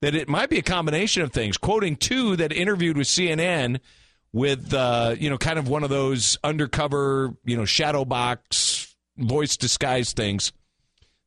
that 0.00 0.16
it 0.16 0.28
might 0.28 0.50
be 0.50 0.58
a 0.58 0.62
combination 0.62 1.22
of 1.22 1.30
things. 1.30 1.56
Quoting 1.56 1.94
two 1.94 2.34
that 2.34 2.52
interviewed 2.52 2.96
with 2.96 3.06
CNN 3.06 3.78
with 4.32 4.72
uh, 4.72 5.14
you 5.18 5.30
know 5.30 5.38
kind 5.38 5.58
of 5.58 5.68
one 5.68 5.84
of 5.84 5.90
those 5.90 6.38
undercover 6.42 7.34
you 7.44 7.56
know 7.56 7.64
shadow 7.64 8.04
box 8.04 8.94
voice 9.16 9.56
disguise 9.56 10.12
things. 10.12 10.52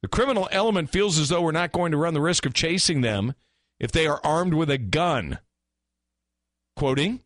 The 0.02 0.08
criminal 0.08 0.48
element 0.52 0.92
feels 0.92 1.18
as 1.18 1.30
though 1.30 1.42
we're 1.42 1.52
not 1.52 1.72
going 1.72 1.92
to 1.92 1.98
run 1.98 2.14
the 2.14 2.22
risk 2.22 2.46
of 2.46 2.54
chasing 2.54 3.02
them 3.02 3.34
if 3.80 3.92
they 3.92 4.08
are 4.08 4.22
armed 4.24 4.54
with 4.54 4.70
a 4.70 4.78
gun. 4.78 5.40
Quoting, 6.76 7.22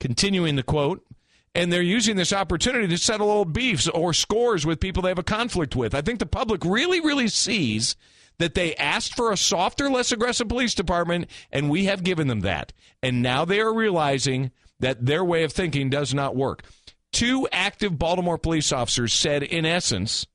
continuing 0.00 0.56
the 0.56 0.62
quote, 0.62 1.04
and 1.54 1.72
they're 1.72 1.82
using 1.82 2.16
this 2.16 2.32
opportunity 2.32 2.86
to 2.86 2.98
settle 2.98 3.30
old 3.30 3.52
beefs 3.52 3.88
or 3.88 4.12
scores 4.12 4.64
with 4.64 4.80
people 4.80 5.02
they 5.02 5.08
have 5.08 5.18
a 5.18 5.24
conflict 5.24 5.74
with. 5.74 5.94
I 5.94 6.02
think 6.02 6.20
the 6.20 6.26
public 6.26 6.64
really, 6.64 7.00
really 7.00 7.28
sees 7.28 7.96
that 8.38 8.54
they 8.54 8.76
asked 8.76 9.16
for 9.16 9.32
a 9.32 9.36
softer, 9.36 9.90
less 9.90 10.12
aggressive 10.12 10.48
police 10.48 10.74
department, 10.74 11.28
and 11.50 11.70
we 11.70 11.86
have 11.86 12.04
given 12.04 12.28
them 12.28 12.40
that. 12.40 12.72
And 13.02 13.22
now 13.22 13.44
they 13.44 13.60
are 13.60 13.72
realizing 13.74 14.52
that 14.80 15.04
their 15.04 15.24
way 15.24 15.44
of 15.44 15.52
thinking 15.52 15.90
does 15.90 16.12
not 16.12 16.36
work. 16.36 16.62
Two 17.12 17.48
active 17.50 17.98
Baltimore 17.98 18.38
police 18.38 18.72
officers 18.72 19.12
said, 19.12 19.42
in 19.42 19.64
essence, 19.64 20.26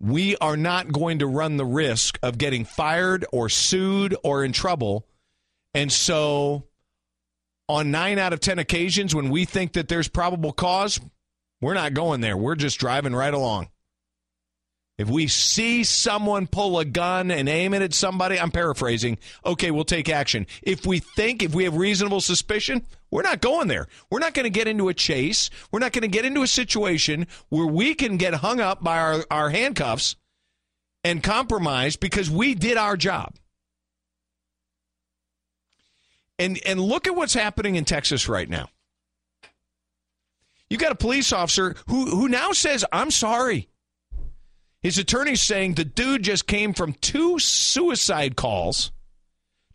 we 0.00 0.36
are 0.36 0.56
not 0.56 0.92
going 0.92 1.18
to 1.18 1.26
run 1.26 1.56
the 1.56 1.66
risk 1.66 2.18
of 2.22 2.38
getting 2.38 2.64
fired 2.64 3.26
or 3.32 3.48
sued 3.48 4.16
or 4.22 4.44
in 4.44 4.52
trouble. 4.52 5.06
And 5.74 5.92
so, 5.92 6.64
on 7.68 7.90
nine 7.90 8.18
out 8.18 8.32
of 8.32 8.40
10 8.40 8.58
occasions 8.58 9.14
when 9.14 9.28
we 9.28 9.44
think 9.44 9.74
that 9.74 9.88
there's 9.88 10.08
probable 10.08 10.52
cause, 10.52 11.00
we're 11.60 11.74
not 11.74 11.94
going 11.94 12.20
there. 12.20 12.36
We're 12.36 12.54
just 12.54 12.78
driving 12.78 13.14
right 13.14 13.34
along. 13.34 13.68
If 14.98 15.08
we 15.08 15.28
see 15.28 15.84
someone 15.84 16.48
pull 16.48 16.80
a 16.80 16.84
gun 16.84 17.30
and 17.30 17.48
aim 17.48 17.72
it 17.72 17.82
at 17.82 17.94
somebody, 17.94 18.38
I'm 18.38 18.50
paraphrasing, 18.50 19.18
okay, 19.46 19.70
we'll 19.70 19.84
take 19.84 20.08
action. 20.08 20.44
If 20.60 20.84
we 20.84 20.98
think, 20.98 21.40
if 21.40 21.54
we 21.54 21.62
have 21.64 21.76
reasonable 21.76 22.20
suspicion, 22.20 22.84
we're 23.08 23.22
not 23.22 23.40
going 23.40 23.68
there. 23.68 23.86
We're 24.10 24.18
not 24.18 24.34
going 24.34 24.44
to 24.44 24.50
get 24.50 24.66
into 24.66 24.88
a 24.88 24.94
chase. 24.94 25.50
We're 25.70 25.78
not 25.78 25.92
going 25.92 26.02
to 26.02 26.08
get 26.08 26.24
into 26.24 26.42
a 26.42 26.48
situation 26.48 27.28
where 27.48 27.66
we 27.66 27.94
can 27.94 28.16
get 28.16 28.34
hung 28.34 28.58
up 28.58 28.82
by 28.82 28.98
our, 28.98 29.24
our 29.30 29.50
handcuffs 29.50 30.16
and 31.04 31.22
compromised 31.22 32.00
because 32.00 32.28
we 32.28 32.56
did 32.56 32.76
our 32.76 32.96
job. 32.96 33.36
And 36.40 36.58
and 36.66 36.80
look 36.80 37.08
at 37.08 37.16
what's 37.16 37.34
happening 37.34 37.74
in 37.74 37.84
Texas 37.84 38.28
right 38.28 38.48
now. 38.48 38.68
You 40.70 40.76
got 40.76 40.92
a 40.92 40.96
police 40.96 41.32
officer 41.32 41.74
who 41.88 42.06
who 42.10 42.28
now 42.28 42.52
says, 42.52 42.84
"I'm 42.92 43.10
sorry." 43.10 43.68
His 44.82 44.98
attorney's 44.98 45.42
saying 45.42 45.74
the 45.74 45.84
dude 45.84 46.22
just 46.22 46.46
came 46.46 46.72
from 46.72 46.92
two 46.94 47.38
suicide 47.38 48.36
calls 48.36 48.92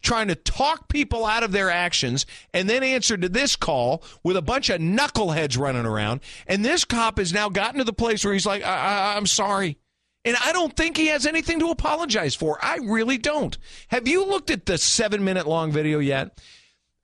trying 0.01 0.27
to 0.27 0.35
talk 0.35 0.89
people 0.89 1.25
out 1.25 1.43
of 1.43 1.53
their 1.53 1.69
actions 1.69 2.25
and 2.53 2.69
then 2.69 2.83
answered 2.83 3.21
to 3.21 3.29
this 3.29 3.55
call 3.55 4.03
with 4.21 4.35
a 4.35 4.41
bunch 4.41 4.69
of 4.69 4.81
knuckleheads 4.81 5.57
running 5.57 5.85
around. 5.85 6.19
And 6.45 6.63
this 6.63 6.83
cop 6.83 7.19
has 7.19 7.31
now 7.31 7.47
gotten 7.47 7.77
to 7.79 7.85
the 7.85 7.93
place 7.93 8.23
where 8.25 8.33
he's 8.33 8.45
like, 8.45 8.63
I- 8.63 8.67
I- 9.13 9.15
I'm 9.17 9.25
sorry. 9.25 9.77
And 10.25 10.35
I 10.43 10.51
don't 10.53 10.75
think 10.75 10.95
he 10.97 11.07
has 11.07 11.25
anything 11.25 11.59
to 11.59 11.69
apologize 11.69 12.35
for. 12.35 12.57
I 12.61 12.77
really 12.83 13.17
don't. 13.17 13.57
Have 13.89 14.07
you 14.07 14.25
looked 14.25 14.51
at 14.51 14.65
the 14.65 14.77
seven 14.77 15.23
minute 15.23 15.47
long 15.47 15.71
video 15.71 15.99
yet? 15.99 16.37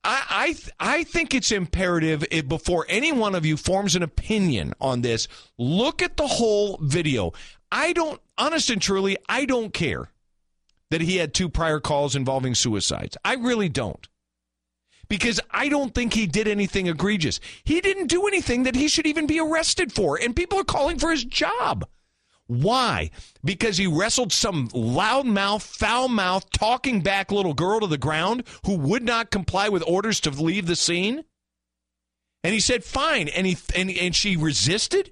I 0.04 0.24
I, 0.30 0.46
th- 0.48 0.70
I 0.80 1.04
think 1.04 1.34
it's 1.34 1.52
imperative 1.52 2.26
if, 2.32 2.48
before 2.48 2.86
any 2.88 3.12
one 3.12 3.36
of 3.36 3.46
you 3.46 3.58
forms 3.58 3.96
an 3.96 4.04
opinion 4.04 4.74
on 4.80 5.02
this, 5.02 5.28
look 5.58 6.02
at 6.02 6.16
the 6.16 6.28
whole 6.28 6.80
video. 6.82 7.34
I 7.72 7.94
don't, 7.94 8.20
honest 8.38 8.70
and 8.70 8.82
truly, 8.82 9.18
I 9.28 9.46
don't 9.46 9.74
care 9.74 10.10
that 10.90 11.02
he 11.02 11.18
had 11.18 11.34
two 11.34 11.50
prior 11.50 11.80
calls 11.80 12.16
involving 12.16 12.56
suicides. 12.56 13.16
I 13.24 13.36
really 13.36 13.70
don't. 13.70 14.08
Because 15.08 15.40
I 15.50 15.70
don't 15.70 15.94
think 15.96 16.14
he 16.14 16.28
did 16.28 16.48
anything 16.48 16.88
egregious. 16.88 17.40
He 17.64 17.82
didn't 17.82 18.08
do 18.08 18.28
anything 18.28 18.64
that 18.64 18.76
he 18.76 18.88
should 18.88 19.08
even 19.08 19.26
be 19.26 19.40
arrested 19.40 19.92
for. 19.92 20.20
And 20.22 20.36
people 20.36 20.60
are 20.60 20.64
calling 20.64 21.00
for 21.00 21.10
his 21.10 21.26
job. 21.26 21.88
Why? 22.46 23.12
Because 23.44 23.78
he 23.78 23.86
wrestled 23.86 24.34
some 24.34 24.70
loudmouth, 24.70 25.62
foul 25.62 26.10
mouth, 26.10 26.50
talking 26.52 27.02
back 27.02 27.32
little 27.32 27.54
girl 27.54 27.80
to 27.80 27.88
the 27.88 27.98
ground 27.98 28.44
who 28.66 28.76
would 28.76 29.04
not 29.04 29.30
comply 29.30 29.70
with 29.70 29.84
orders 29.88 30.20
to 30.22 30.32
leave 30.32 30.66
the 30.66 30.76
scene? 30.76 31.24
And 32.44 32.54
he 32.54 32.60
said, 32.60 32.84
fine. 32.84 33.28
And, 33.28 33.46
he, 33.46 33.58
and, 33.76 33.92
and 33.92 34.16
she 34.16 34.36
resisted? 34.36 35.12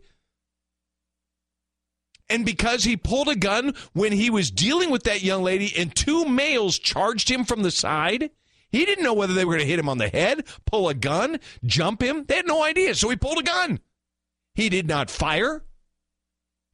And 2.29 2.45
because 2.45 2.83
he 2.83 2.97
pulled 2.97 3.29
a 3.29 3.35
gun 3.35 3.73
when 3.93 4.11
he 4.11 4.29
was 4.29 4.51
dealing 4.51 4.89
with 4.89 5.03
that 5.03 5.23
young 5.23 5.43
lady 5.43 5.73
and 5.77 5.95
two 5.95 6.25
males 6.25 6.77
charged 6.77 7.29
him 7.29 7.45
from 7.45 7.63
the 7.63 7.71
side, 7.71 8.31
he 8.69 8.85
didn't 8.85 9.03
know 9.03 9.13
whether 9.13 9.33
they 9.33 9.45
were 9.45 9.53
going 9.53 9.65
to 9.65 9.69
hit 9.69 9.79
him 9.79 9.87
on 9.89 9.97
the 9.97 10.09
head, 10.09 10.45
pull 10.65 10.89
a 10.89 10.93
gun, 10.93 11.39
jump 11.65 12.01
him. 12.01 12.25
They 12.25 12.35
had 12.35 12.47
no 12.47 12.63
idea. 12.63 12.95
So 12.95 13.09
he 13.09 13.15
pulled 13.15 13.39
a 13.39 13.43
gun. 13.43 13.79
He 14.55 14.69
did 14.69 14.87
not 14.87 15.09
fire. 15.09 15.63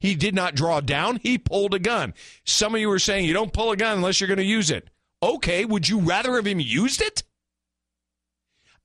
He 0.00 0.14
did 0.16 0.34
not 0.34 0.54
draw 0.54 0.80
down. 0.80 1.20
He 1.22 1.38
pulled 1.38 1.72
a 1.72 1.78
gun. 1.78 2.14
Some 2.44 2.74
of 2.74 2.80
you 2.80 2.88
were 2.88 2.98
saying 2.98 3.24
you 3.24 3.32
don't 3.32 3.52
pull 3.52 3.70
a 3.70 3.76
gun 3.76 3.96
unless 3.96 4.20
you're 4.20 4.28
going 4.28 4.38
to 4.38 4.44
use 4.44 4.70
it. 4.70 4.90
Okay, 5.22 5.64
would 5.64 5.88
you 5.88 6.00
rather 6.00 6.34
have 6.34 6.46
him 6.46 6.60
used 6.60 7.00
it? 7.00 7.22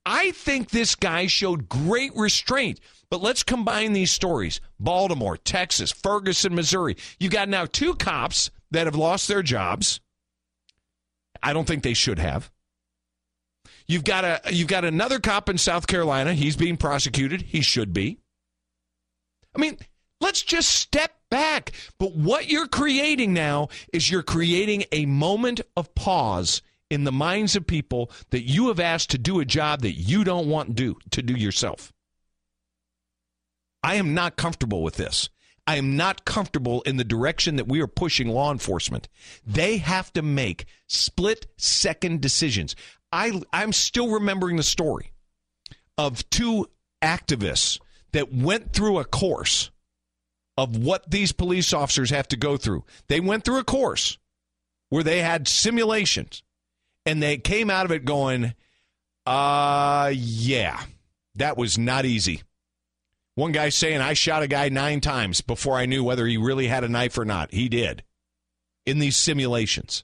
I 0.06 0.32
think 0.32 0.70
this 0.70 0.96
guy 0.96 1.28
showed 1.28 1.68
great 1.68 2.16
restraint. 2.16 2.80
But 3.12 3.22
let's 3.22 3.44
combine 3.44 3.94
these 3.94 4.12
stories 4.12 4.62
Baltimore, 4.80 5.38
Texas, 5.38 5.92
Ferguson, 5.92 6.54
Missouri. 6.56 6.96
You've 7.20 7.32
got 7.32 7.50
now 7.50 7.66
two 7.66 7.96
cops 7.96 8.52
that 8.72 8.88
have 8.88 8.96
lost 8.96 9.28
their 9.28 9.44
jobs. 9.44 10.00
I 11.42 11.54
don't 11.54 11.66
think 11.66 11.84
they 11.84 11.94
should 11.94 12.20
have. 12.20 12.52
You've 13.88 14.04
got 14.04 14.24
a 14.24 14.42
you've 14.52 14.68
got 14.68 14.86
another 14.86 15.20
cop 15.20 15.50
in 15.50 15.58
South 15.58 15.88
Carolina. 15.88 16.34
He's 16.34 16.56
being 16.56 16.78
prosecuted. 16.78 17.42
He 17.42 17.62
should 17.62 17.92
be. 17.94 18.20
I 19.56 19.60
mean, 19.60 19.78
let's 20.22 20.44
just 20.44 20.70
step 20.70 21.12
back. 21.32 21.72
But 21.98 22.14
what 22.14 22.50
you're 22.50 22.68
creating 22.68 23.34
now 23.34 23.70
is 23.92 24.12
you're 24.12 24.22
creating 24.22 24.84
a 24.92 25.08
moment 25.08 25.62
of 25.76 25.96
pause 25.96 26.62
in 26.92 27.04
the 27.04 27.12
minds 27.12 27.56
of 27.56 27.66
people 27.66 28.12
that 28.30 28.44
you 28.44 28.68
have 28.68 28.80
asked 28.80 29.10
to 29.12 29.18
do 29.18 29.40
a 29.40 29.46
job 29.46 29.82
that 29.82 29.94
you 29.94 30.24
don't 30.24 30.48
want 30.48 30.70
to 30.70 30.74
do 30.74 30.98
to 31.12 31.24
do 31.24 31.34
yourself. 31.34 31.92
I 33.84 33.96
am 33.96 34.14
not 34.14 34.36
comfortable 34.36 34.84
with 34.84 34.96
this. 34.96 35.30
I 35.66 35.76
am 35.76 35.96
not 35.96 36.26
comfortable 36.26 36.82
in 36.82 36.98
the 36.98 37.04
direction 37.04 37.58
that 37.58 37.68
we 37.68 37.80
are 37.82 37.88
pushing 37.88 38.28
law 38.28 38.52
enforcement. 38.52 39.08
They 39.46 39.78
have 39.78 40.12
to 40.14 40.22
make 40.22 40.66
split 40.88 41.46
second 41.58 42.22
decisions. 42.22 42.76
I 43.12 43.42
I'm 43.54 43.72
still 43.72 44.10
remembering 44.10 44.56
the 44.56 44.64
story 44.64 45.14
of 45.98 46.28
two 46.30 46.68
activists 47.04 47.80
that 48.14 48.34
went 48.34 48.74
through 48.74 48.98
a 48.98 49.06
course 49.06 49.70
of 50.58 50.76
what 50.76 51.10
these 51.10 51.32
police 51.32 51.72
officers 51.72 52.10
have 52.10 52.28
to 52.30 52.38
go 52.38 52.58
through. 52.58 52.84
They 53.08 53.20
went 53.20 53.46
through 53.46 53.60
a 53.60 53.64
course 53.64 54.18
where 54.90 55.04
they 55.04 55.22
had 55.22 55.48
simulations 55.48 56.44
and 57.06 57.22
they 57.22 57.38
came 57.38 57.70
out 57.70 57.86
of 57.86 57.92
it 57.92 58.06
going, 58.06 58.54
uh, 59.26 60.12
yeah, 60.14 60.84
that 61.36 61.58
was 61.58 61.78
not 61.78 62.06
easy. 62.06 62.42
One 63.40 63.54
guy 63.54 63.70
saying, 63.70 64.02
I 64.02 64.16
shot 64.16 64.44
a 64.44 64.48
guy 64.48 64.68
nine 64.68 65.00
times 65.00 65.40
before 65.40 65.78
I 65.78 65.86
knew 65.86 66.04
whether 66.04 66.28
he 66.28 66.36
really 66.36 66.68
had 66.68 66.84
a 66.84 66.90
knife 66.90 67.18
or 67.18 67.24
not. 67.24 67.54
He 67.54 67.70
did 67.70 68.04
in 68.86 69.00
these 69.00 69.16
simulations. 69.16 70.04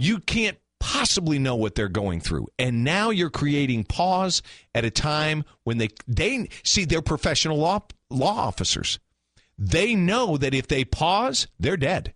You 0.00 0.18
can't 0.18 0.58
possibly 0.80 1.38
know 1.38 1.54
what 1.54 1.76
they're 1.76 1.88
going 1.88 2.20
through. 2.20 2.48
And 2.58 2.82
now 2.82 3.10
you're 3.10 3.30
creating 3.30 3.84
pause 3.84 4.42
at 4.74 4.84
a 4.84 4.90
time 4.90 5.44
when 5.62 5.78
they 5.78 5.90
they 6.08 6.48
see 6.64 6.84
they're 6.84 7.02
professional 7.02 7.58
law 7.58 7.82
law 8.10 8.34
officers. 8.34 8.98
They 9.56 9.94
know 9.94 10.36
that 10.36 10.54
if 10.54 10.66
they 10.66 10.84
pause, 10.84 11.46
they're 11.56 11.76
dead. 11.76 12.14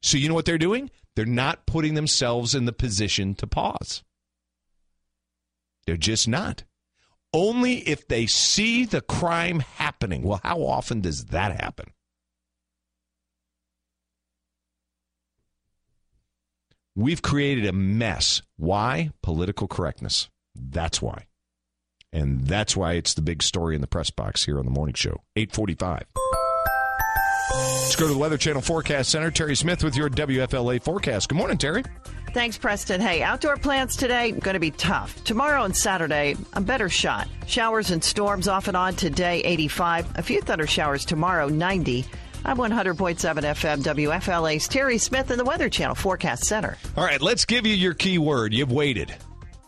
So 0.00 0.16
you 0.16 0.30
know 0.30 0.34
what 0.34 0.46
they're 0.46 0.56
doing? 0.56 0.90
They're 1.16 1.26
not 1.26 1.66
putting 1.66 1.92
themselves 1.92 2.54
in 2.54 2.64
the 2.64 2.72
position 2.72 3.34
to 3.34 3.46
pause. 3.46 4.02
They're 5.84 5.98
just 5.98 6.26
not. 6.26 6.64
Only 7.34 7.78
if 7.78 8.06
they 8.06 8.26
see 8.26 8.84
the 8.84 9.00
crime 9.00 9.58
happening. 9.58 10.22
Well, 10.22 10.40
how 10.44 10.62
often 10.62 11.00
does 11.00 11.26
that 11.26 11.60
happen? 11.60 11.90
We've 16.94 17.22
created 17.22 17.66
a 17.66 17.72
mess. 17.72 18.40
Why? 18.56 19.10
Political 19.20 19.66
correctness. 19.66 20.28
That's 20.54 21.02
why. 21.02 21.26
And 22.12 22.46
that's 22.46 22.76
why 22.76 22.92
it's 22.92 23.14
the 23.14 23.22
big 23.22 23.42
story 23.42 23.74
in 23.74 23.80
the 23.80 23.88
press 23.88 24.10
box 24.10 24.44
here 24.44 24.60
on 24.60 24.64
the 24.64 24.70
morning 24.70 24.94
show. 24.94 25.24
845. 25.34 26.04
Let's 27.52 27.96
go 27.96 28.06
to 28.06 28.12
the 28.12 28.18
Weather 28.18 28.38
Channel 28.38 28.62
Forecast 28.62 29.10
Center. 29.10 29.32
Terry 29.32 29.56
Smith 29.56 29.82
with 29.82 29.96
your 29.96 30.08
WFLA 30.08 30.80
forecast. 30.80 31.28
Good 31.28 31.38
morning, 31.38 31.58
Terry. 31.58 31.82
Thanks, 32.34 32.58
Preston. 32.58 33.00
Hey, 33.00 33.22
outdoor 33.22 33.56
plants 33.56 33.94
today 33.94 34.32
going 34.32 34.54
to 34.54 34.60
be 34.60 34.72
tough. 34.72 35.22
Tomorrow 35.22 35.62
and 35.62 35.76
Saturday, 35.76 36.34
a 36.54 36.60
better 36.60 36.88
shot. 36.88 37.28
Showers 37.46 37.92
and 37.92 38.02
storms 38.02 38.48
off 38.48 38.66
and 38.66 38.76
on 38.76 38.96
today, 38.96 39.40
85. 39.42 40.18
A 40.18 40.22
few 40.22 40.40
thunder 40.40 40.66
showers 40.66 41.04
tomorrow, 41.04 41.46
90. 41.48 42.04
I'm 42.44 42.56
100.7 42.56 42.96
FM 42.96 43.84
WFLA's 43.84 44.66
Terry 44.66 44.98
Smith 44.98 45.30
in 45.30 45.38
the 45.38 45.44
Weather 45.44 45.68
Channel 45.68 45.94
Forecast 45.94 46.42
Center. 46.44 46.76
All 46.96 47.04
right, 47.04 47.22
let's 47.22 47.44
give 47.44 47.66
you 47.66 47.74
your 47.74 47.94
key 47.94 48.18
word. 48.18 48.52
You've 48.52 48.72
waited. 48.72 49.14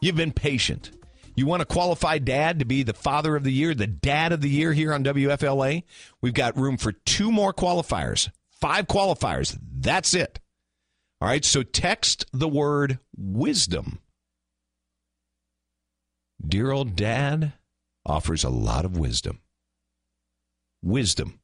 You've 0.01 0.17
been 0.17 0.33
patient. 0.33 0.91
You 1.37 1.47
want 1.47 1.61
to 1.61 1.67
qualify 1.67 2.19
dad 2.19 2.59
to 2.59 2.65
be 2.65 2.83
the 2.83 2.95
father 2.95 3.37
of 3.37 3.45
the 3.45 3.53
year, 3.53 3.77
the 3.77 3.87
dad 3.87 4.33
of 4.33 4.41
the 4.41 4.51
year 4.51 4.73
here 4.73 4.93
on 4.93 5.05
WFLA? 5.05 5.85
We've 6.21 6.35
got 6.35 6.59
room 6.59 6.79
for 6.79 6.91
two 6.91 7.31
more 7.31 7.55
qualifiers. 7.55 8.29
Five 8.61 8.89
qualifiers. 8.89 9.57
That's 9.63 10.15
it. 10.15 10.41
All 11.21 11.29
right, 11.29 11.45
so 11.45 11.63
text 11.63 12.27
the 12.33 12.49
word 12.49 12.99
wisdom. 13.17 14.01
Dear 16.47 16.71
old 16.71 16.95
dad 16.95 17.55
offers 18.05 18.45
a 18.45 18.51
lot 18.51 18.85
of 18.85 18.99
wisdom. 18.99 19.41
Wisdom. 20.83 21.41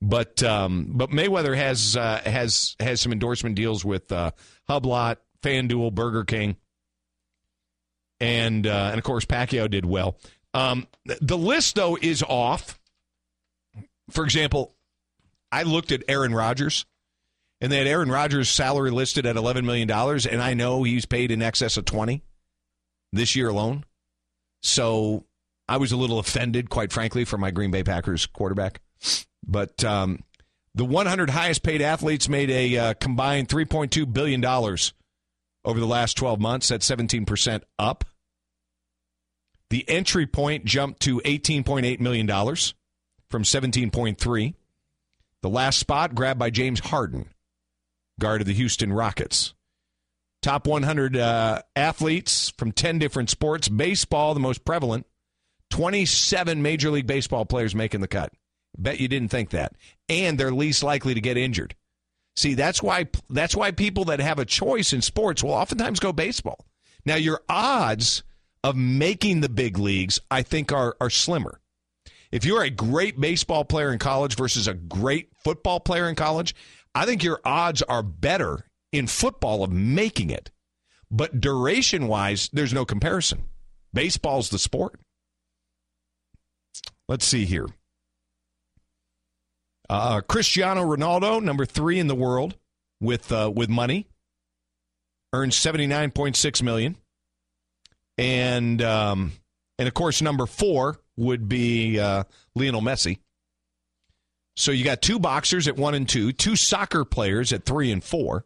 But 0.00 0.42
um, 0.42 0.92
but 0.94 1.10
Mayweather 1.10 1.56
has 1.56 1.96
uh, 1.96 2.20
has 2.24 2.76
has 2.78 3.00
some 3.00 3.10
endorsement 3.10 3.56
deals 3.56 3.84
with 3.84 4.12
uh, 4.12 4.30
Hublot, 4.68 5.16
FanDuel, 5.42 5.92
Burger 5.92 6.24
King, 6.24 6.56
and 8.20 8.66
uh, 8.66 8.88
and 8.90 8.98
of 8.98 9.04
course 9.04 9.24
Pacquiao 9.24 9.68
did 9.68 9.84
well. 9.84 10.16
Um, 10.58 10.88
the 11.20 11.38
list 11.38 11.76
though 11.76 11.96
is 12.00 12.22
off. 12.22 12.80
For 14.10 14.24
example, 14.24 14.74
I 15.52 15.62
looked 15.62 15.92
at 15.92 16.02
Aaron 16.08 16.34
Rodgers, 16.34 16.84
and 17.60 17.70
they 17.70 17.78
had 17.78 17.86
Aaron 17.86 18.10
Rodgers' 18.10 18.48
salary 18.48 18.90
listed 18.90 19.24
at 19.24 19.36
eleven 19.36 19.64
million 19.64 19.86
dollars, 19.86 20.26
and 20.26 20.42
I 20.42 20.54
know 20.54 20.82
he's 20.82 21.06
paid 21.06 21.30
in 21.30 21.42
excess 21.42 21.76
of 21.76 21.84
twenty 21.84 22.22
this 23.12 23.36
year 23.36 23.48
alone. 23.48 23.84
So 24.62 25.26
I 25.68 25.76
was 25.76 25.92
a 25.92 25.96
little 25.96 26.18
offended, 26.18 26.70
quite 26.70 26.92
frankly, 26.92 27.24
for 27.24 27.38
my 27.38 27.50
Green 27.50 27.70
Bay 27.70 27.84
Packers 27.84 28.26
quarterback. 28.26 28.80
But 29.46 29.84
um, 29.84 30.24
the 30.74 30.84
100 30.84 31.30
highest 31.30 31.62
paid 31.62 31.80
athletes 31.80 32.28
made 32.28 32.50
a 32.50 32.76
uh, 32.76 32.94
combined 32.94 33.48
3.2 33.48 34.12
billion 34.12 34.40
dollars 34.40 34.92
over 35.64 35.78
the 35.78 35.86
last 35.86 36.16
12 36.16 36.40
months. 36.40 36.68
That's 36.68 36.86
17 36.86 37.24
percent 37.26 37.64
up. 37.78 38.04
The 39.70 39.88
entry 39.88 40.26
point 40.26 40.64
jumped 40.64 41.00
to 41.00 41.20
18.8 41.20 42.00
million 42.00 42.26
dollars 42.26 42.74
from 43.28 43.42
17.3. 43.42 44.54
The 45.42 45.48
last 45.48 45.78
spot 45.78 46.14
grabbed 46.14 46.38
by 46.38 46.50
James 46.50 46.80
Harden, 46.80 47.28
guard 48.18 48.40
of 48.40 48.46
the 48.46 48.54
Houston 48.54 48.92
Rockets. 48.92 49.54
Top 50.40 50.66
100 50.66 51.16
uh, 51.16 51.62
athletes 51.76 52.52
from 52.56 52.72
10 52.72 52.98
different 52.98 53.28
sports. 53.28 53.68
Baseball, 53.68 54.34
the 54.34 54.40
most 54.40 54.64
prevalent. 54.64 55.06
27 55.70 56.62
Major 56.62 56.90
League 56.90 57.06
Baseball 57.06 57.44
players 57.44 57.74
making 57.74 58.00
the 58.00 58.08
cut. 58.08 58.32
Bet 58.76 59.00
you 59.00 59.08
didn't 59.08 59.28
think 59.28 59.50
that. 59.50 59.74
And 60.08 60.38
they're 60.38 60.52
least 60.52 60.82
likely 60.82 61.14
to 61.14 61.20
get 61.20 61.36
injured. 61.36 61.74
See, 62.36 62.54
that's 62.54 62.82
why 62.82 63.08
that's 63.28 63.56
why 63.56 63.72
people 63.72 64.04
that 64.06 64.20
have 64.20 64.38
a 64.38 64.44
choice 64.44 64.92
in 64.92 65.02
sports 65.02 65.42
will 65.42 65.52
oftentimes 65.52 65.98
go 65.98 66.12
baseball. 66.12 66.66
Now, 67.04 67.16
your 67.16 67.40
odds 67.48 68.22
of 68.64 68.76
making 68.76 69.40
the 69.40 69.48
big 69.48 69.78
leagues, 69.78 70.20
I 70.30 70.42
think, 70.42 70.72
are 70.72 70.96
are 71.00 71.10
slimmer. 71.10 71.60
If 72.30 72.44
you're 72.44 72.62
a 72.62 72.70
great 72.70 73.18
baseball 73.18 73.64
player 73.64 73.92
in 73.92 73.98
college 73.98 74.36
versus 74.36 74.68
a 74.68 74.74
great 74.74 75.30
football 75.42 75.80
player 75.80 76.08
in 76.08 76.14
college, 76.14 76.54
I 76.94 77.06
think 77.06 77.22
your 77.22 77.40
odds 77.44 77.82
are 77.82 78.02
better 78.02 78.66
in 78.92 79.06
football 79.06 79.64
of 79.64 79.70
making 79.70 80.30
it. 80.30 80.50
But 81.10 81.40
duration 81.40 82.06
wise, 82.06 82.50
there's 82.52 82.74
no 82.74 82.84
comparison. 82.84 83.44
Baseball's 83.94 84.50
the 84.50 84.58
sport. 84.58 85.00
Let's 87.08 87.24
see 87.24 87.46
here. 87.46 87.66
Uh, 89.88 90.20
Cristiano 90.20 90.82
Ronaldo, 90.82 91.42
number 91.42 91.64
three 91.64 91.98
in 91.98 92.08
the 92.08 92.14
world 92.14 92.56
with 93.00 93.32
uh, 93.32 93.50
with 93.54 93.70
money, 93.70 94.06
earns 95.32 95.56
seventy 95.56 95.86
nine 95.86 96.10
point 96.10 96.36
six 96.36 96.62
million, 96.62 96.98
and 98.18 98.82
um, 98.82 99.32
and 99.78 99.88
of 99.88 99.94
course 99.94 100.20
number 100.20 100.46
four 100.46 100.98
would 101.16 101.48
be 101.48 101.98
uh, 101.98 102.24
Lionel 102.54 102.82
Messi. 102.82 103.18
So 104.56 104.72
you 104.72 104.84
got 104.84 105.00
two 105.00 105.18
boxers 105.20 105.68
at 105.68 105.76
one 105.76 105.94
and 105.94 106.08
two, 106.08 106.32
two 106.32 106.56
soccer 106.56 107.04
players 107.04 107.52
at 107.52 107.64
three 107.64 107.92
and 107.92 108.02
four. 108.02 108.44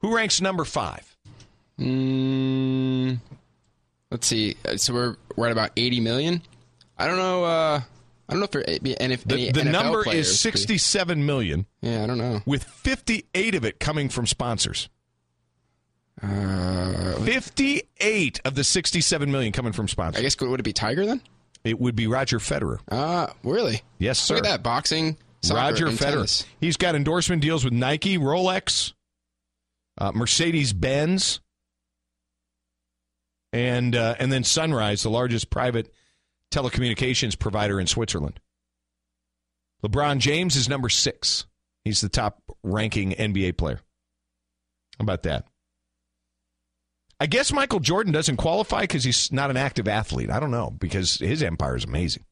Who 0.00 0.14
ranks 0.14 0.40
number 0.40 0.64
five? 0.64 1.16
Mm, 1.80 3.18
let's 4.10 4.26
see. 4.26 4.56
Uh, 4.64 4.76
So 4.76 4.92
we're 4.92 5.16
we're 5.36 5.46
at 5.46 5.52
about 5.52 5.70
eighty 5.76 6.00
million. 6.00 6.42
I 6.98 7.06
don't 7.06 7.18
know. 7.18 7.44
Uh, 7.44 7.80
I 8.28 8.32
don't 8.32 8.40
know 8.40 8.44
if 8.44 8.50
there 8.50 8.64
and 9.00 9.12
if 9.12 9.22
The, 9.24 9.34
any 9.34 9.52
the 9.52 9.64
number 9.64 10.02
players 10.02 10.28
is 10.28 10.40
67 10.40 11.24
million. 11.24 11.66
Yeah, 11.80 12.02
I 12.02 12.06
don't 12.06 12.18
know. 12.18 12.40
With 12.44 12.64
58 12.64 13.54
of 13.54 13.64
it 13.64 13.78
coming 13.78 14.08
from 14.08 14.26
sponsors. 14.26 14.88
Uh, 16.22 17.14
58 17.20 18.40
of 18.44 18.54
the 18.54 18.64
67 18.64 19.30
million 19.30 19.52
coming 19.52 19.72
from 19.72 19.86
sponsors. 19.88 20.18
I 20.18 20.22
guess 20.22 20.40
would 20.40 20.60
it 20.60 20.62
be 20.62 20.72
Tiger 20.72 21.04
then? 21.04 21.20
It 21.64 21.78
would 21.80 21.96
be 21.96 22.06
Roger 22.06 22.38
Federer. 22.38 22.78
Ah, 22.90 23.32
really? 23.42 23.82
Yes, 23.98 24.18
sir. 24.18 24.36
Look 24.36 24.46
at 24.46 24.50
that 24.50 24.62
boxing, 24.62 25.16
Roger 25.50 25.86
Federer. 25.88 25.98
tennis. 25.98 26.46
He's 26.60 26.76
got 26.76 26.94
endorsement 26.94 27.42
deals 27.42 27.64
with 27.64 27.72
Nike, 27.72 28.18
Rolex, 28.18 28.92
uh, 29.98 30.12
Mercedes 30.14 30.72
Benz, 30.72 31.40
and 33.52 33.94
uh, 33.96 34.14
and 34.18 34.30
then 34.32 34.44
Sunrise, 34.44 35.02
the 35.02 35.10
largest 35.10 35.50
private 35.50 35.92
telecommunications 36.52 37.38
provider 37.38 37.80
in 37.80 37.86
Switzerland. 37.86 38.40
LeBron 39.84 40.18
James 40.18 40.56
is 40.56 40.68
number 40.68 40.88
six. 40.88 41.46
He's 41.84 42.00
the 42.00 42.08
top 42.08 42.40
ranking 42.62 43.12
NBA 43.12 43.56
player. 43.58 43.80
How 44.98 45.02
about 45.02 45.24
that? 45.24 45.44
I 47.18 47.26
guess 47.26 47.52
Michael 47.52 47.80
Jordan 47.80 48.12
doesn't 48.12 48.36
qualify 48.36 48.82
because 48.82 49.02
he's 49.04 49.32
not 49.32 49.48
an 49.50 49.56
active 49.56 49.88
athlete. 49.88 50.30
I 50.30 50.38
don't 50.38 50.50
know 50.50 50.68
because 50.70 51.18
his 51.18 51.42
empire 51.42 51.76
is 51.76 51.84
amazing. 51.84 52.24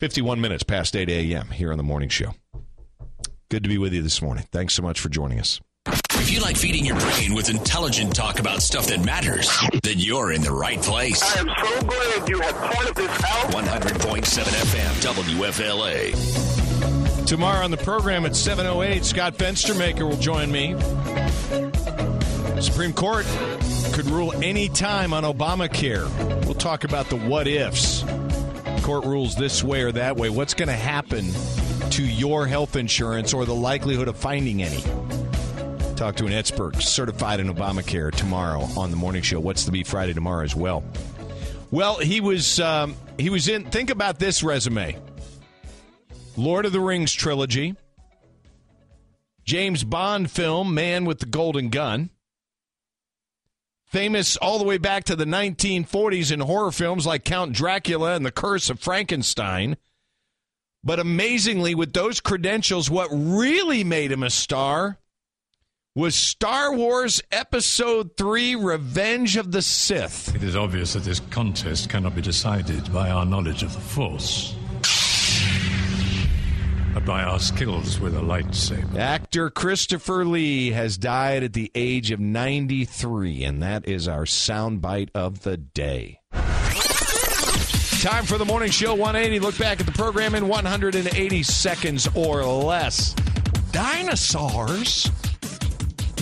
51 0.00 0.40
minutes 0.40 0.62
past 0.62 0.94
8 0.94 1.08
a.m. 1.08 1.48
here 1.48 1.72
on 1.72 1.78
the 1.78 1.82
morning 1.82 2.08
show. 2.08 2.34
Good 3.50 3.64
to 3.64 3.68
be 3.68 3.78
with 3.78 3.92
you 3.92 4.00
this 4.02 4.22
morning. 4.22 4.46
Thanks 4.52 4.74
so 4.74 4.82
much 4.82 5.00
for 5.00 5.08
joining 5.08 5.40
us. 5.40 5.60
If 6.14 6.30
you 6.30 6.40
like 6.40 6.56
feeding 6.56 6.84
your 6.84 7.00
brain 7.00 7.34
with 7.34 7.50
intelligent 7.50 8.14
talk 8.14 8.38
about 8.38 8.62
stuff 8.62 8.86
that 8.88 9.04
matters, 9.04 9.50
then 9.82 9.98
you're 9.98 10.30
in 10.32 10.42
the 10.42 10.52
right 10.52 10.80
place. 10.80 11.20
I 11.22 11.40
am 11.40 11.48
so 11.48 11.80
glad 11.86 12.28
you 12.28 12.38
have 12.40 12.54
pointed 12.54 12.94
this 12.94 13.24
out. 13.24 13.50
100.7 13.52 14.42
FM, 14.42 15.24
WFLA. 15.24 17.26
Tomorrow 17.26 17.64
on 17.64 17.70
the 17.70 17.76
program 17.78 18.26
at 18.26 18.32
7.08, 18.32 19.04
Scott 19.04 19.34
Fenstermaker 19.34 20.08
will 20.08 20.18
join 20.18 20.52
me. 20.52 20.74
Supreme 22.60 22.92
Court 22.92 23.26
could 23.92 24.06
rule 24.06 24.32
any 24.42 24.68
time 24.68 25.12
on 25.12 25.22
Obamacare. 25.22 26.08
We'll 26.44 26.54
talk 26.54 26.84
about 26.84 27.08
the 27.08 27.16
what 27.16 27.46
ifs. 27.46 28.04
Court 28.82 29.04
rules 29.04 29.36
this 29.36 29.62
way 29.62 29.82
or 29.82 29.92
that 29.92 30.16
way. 30.16 30.28
What's 30.28 30.54
going 30.54 30.68
to 30.68 30.74
happen 30.74 31.30
to 31.90 32.02
your 32.02 32.46
health 32.46 32.76
insurance 32.76 33.32
or 33.32 33.44
the 33.44 33.54
likelihood 33.54 34.08
of 34.08 34.16
finding 34.16 34.62
any? 34.62 34.82
Talk 35.94 36.16
to 36.16 36.26
an 36.26 36.32
expert 36.32 36.76
certified 36.76 37.40
in 37.40 37.52
Obamacare 37.52 38.12
tomorrow 38.12 38.60
on 38.76 38.90
the 38.90 38.96
morning 38.96 39.22
show. 39.22 39.40
What's 39.40 39.64
the 39.64 39.72
Be 39.72 39.84
Friday 39.84 40.14
tomorrow 40.14 40.44
as 40.44 40.54
well. 40.56 40.84
Well, 41.70 41.98
he 41.98 42.20
was 42.20 42.60
um, 42.60 42.96
he 43.18 43.30
was 43.30 43.48
in. 43.48 43.64
Think 43.64 43.90
about 43.90 44.18
this 44.18 44.42
resume: 44.42 44.96
Lord 46.36 46.66
of 46.66 46.72
the 46.72 46.80
Rings 46.80 47.12
trilogy, 47.12 47.74
James 49.44 49.84
Bond 49.84 50.30
film, 50.30 50.72
Man 50.72 51.04
with 51.04 51.18
the 51.18 51.26
Golden 51.26 51.68
Gun, 51.68 52.10
famous 53.88 54.36
all 54.36 54.58
the 54.58 54.64
way 54.64 54.78
back 54.78 55.04
to 55.04 55.16
the 55.16 55.24
1940s 55.24 56.30
in 56.30 56.40
horror 56.40 56.72
films 56.72 57.06
like 57.06 57.24
Count 57.24 57.52
Dracula 57.52 58.14
and 58.14 58.24
The 58.24 58.30
Curse 58.30 58.70
of 58.70 58.80
Frankenstein. 58.80 59.76
But 60.84 61.00
amazingly, 61.00 61.74
with 61.74 61.92
those 61.92 62.20
credentials, 62.20 62.90
what 62.90 63.08
really 63.10 63.82
made 63.84 64.12
him 64.12 64.22
a 64.22 64.30
star 64.30 64.98
was 65.94 66.14
Star 66.14 66.72
Wars 66.72 67.20
Episode 67.32 68.16
3 68.16 68.54
Revenge 68.54 69.36
of 69.36 69.50
the 69.50 69.62
Sith. 69.62 70.32
It 70.34 70.44
is 70.44 70.54
obvious 70.54 70.92
that 70.92 71.02
this 71.02 71.18
contest 71.30 71.90
cannot 71.90 72.14
be 72.14 72.22
decided 72.22 72.92
by 72.92 73.10
our 73.10 73.26
knowledge 73.26 73.64
of 73.64 73.72
the 73.72 73.80
Force, 73.80 74.54
by 77.04 77.22
our 77.22 77.38
skills 77.38 78.00
with 78.00 78.16
a 78.16 78.20
lightsaber. 78.20 78.96
Actor 78.96 79.50
Christopher 79.50 80.24
Lee 80.24 80.70
has 80.70 80.98
died 80.98 81.42
at 81.42 81.52
the 81.52 81.70
age 81.74 82.10
of 82.10 82.20
93, 82.20 83.44
and 83.44 83.62
that 83.62 83.86
is 83.86 84.08
our 84.08 84.24
soundbite 84.24 85.10
of 85.14 85.42
the 85.42 85.56
day. 85.56 86.20
Time 88.00 88.24
for 88.24 88.38
the 88.38 88.44
morning 88.44 88.70
show 88.70 88.94
180. 88.94 89.40
Look 89.40 89.58
back 89.58 89.80
at 89.80 89.86
the 89.86 89.92
program 89.92 90.34
in 90.34 90.46
180 90.46 91.42
seconds 91.42 92.08
or 92.14 92.44
less. 92.44 93.14
Dinosaurs? 93.72 95.10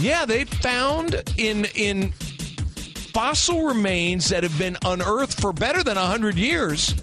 Yeah, 0.01 0.25
they 0.25 0.45
found 0.45 1.23
in 1.37 1.67
in 1.75 2.13
fossil 3.13 3.65
remains 3.65 4.29
that 4.29 4.43
have 4.43 4.59
been 4.59 4.77
unearthed 4.85 5.41
for 5.41 5.53
better 5.53 5.83
than 5.83 5.97
100 5.97 6.37
years. 6.37 6.95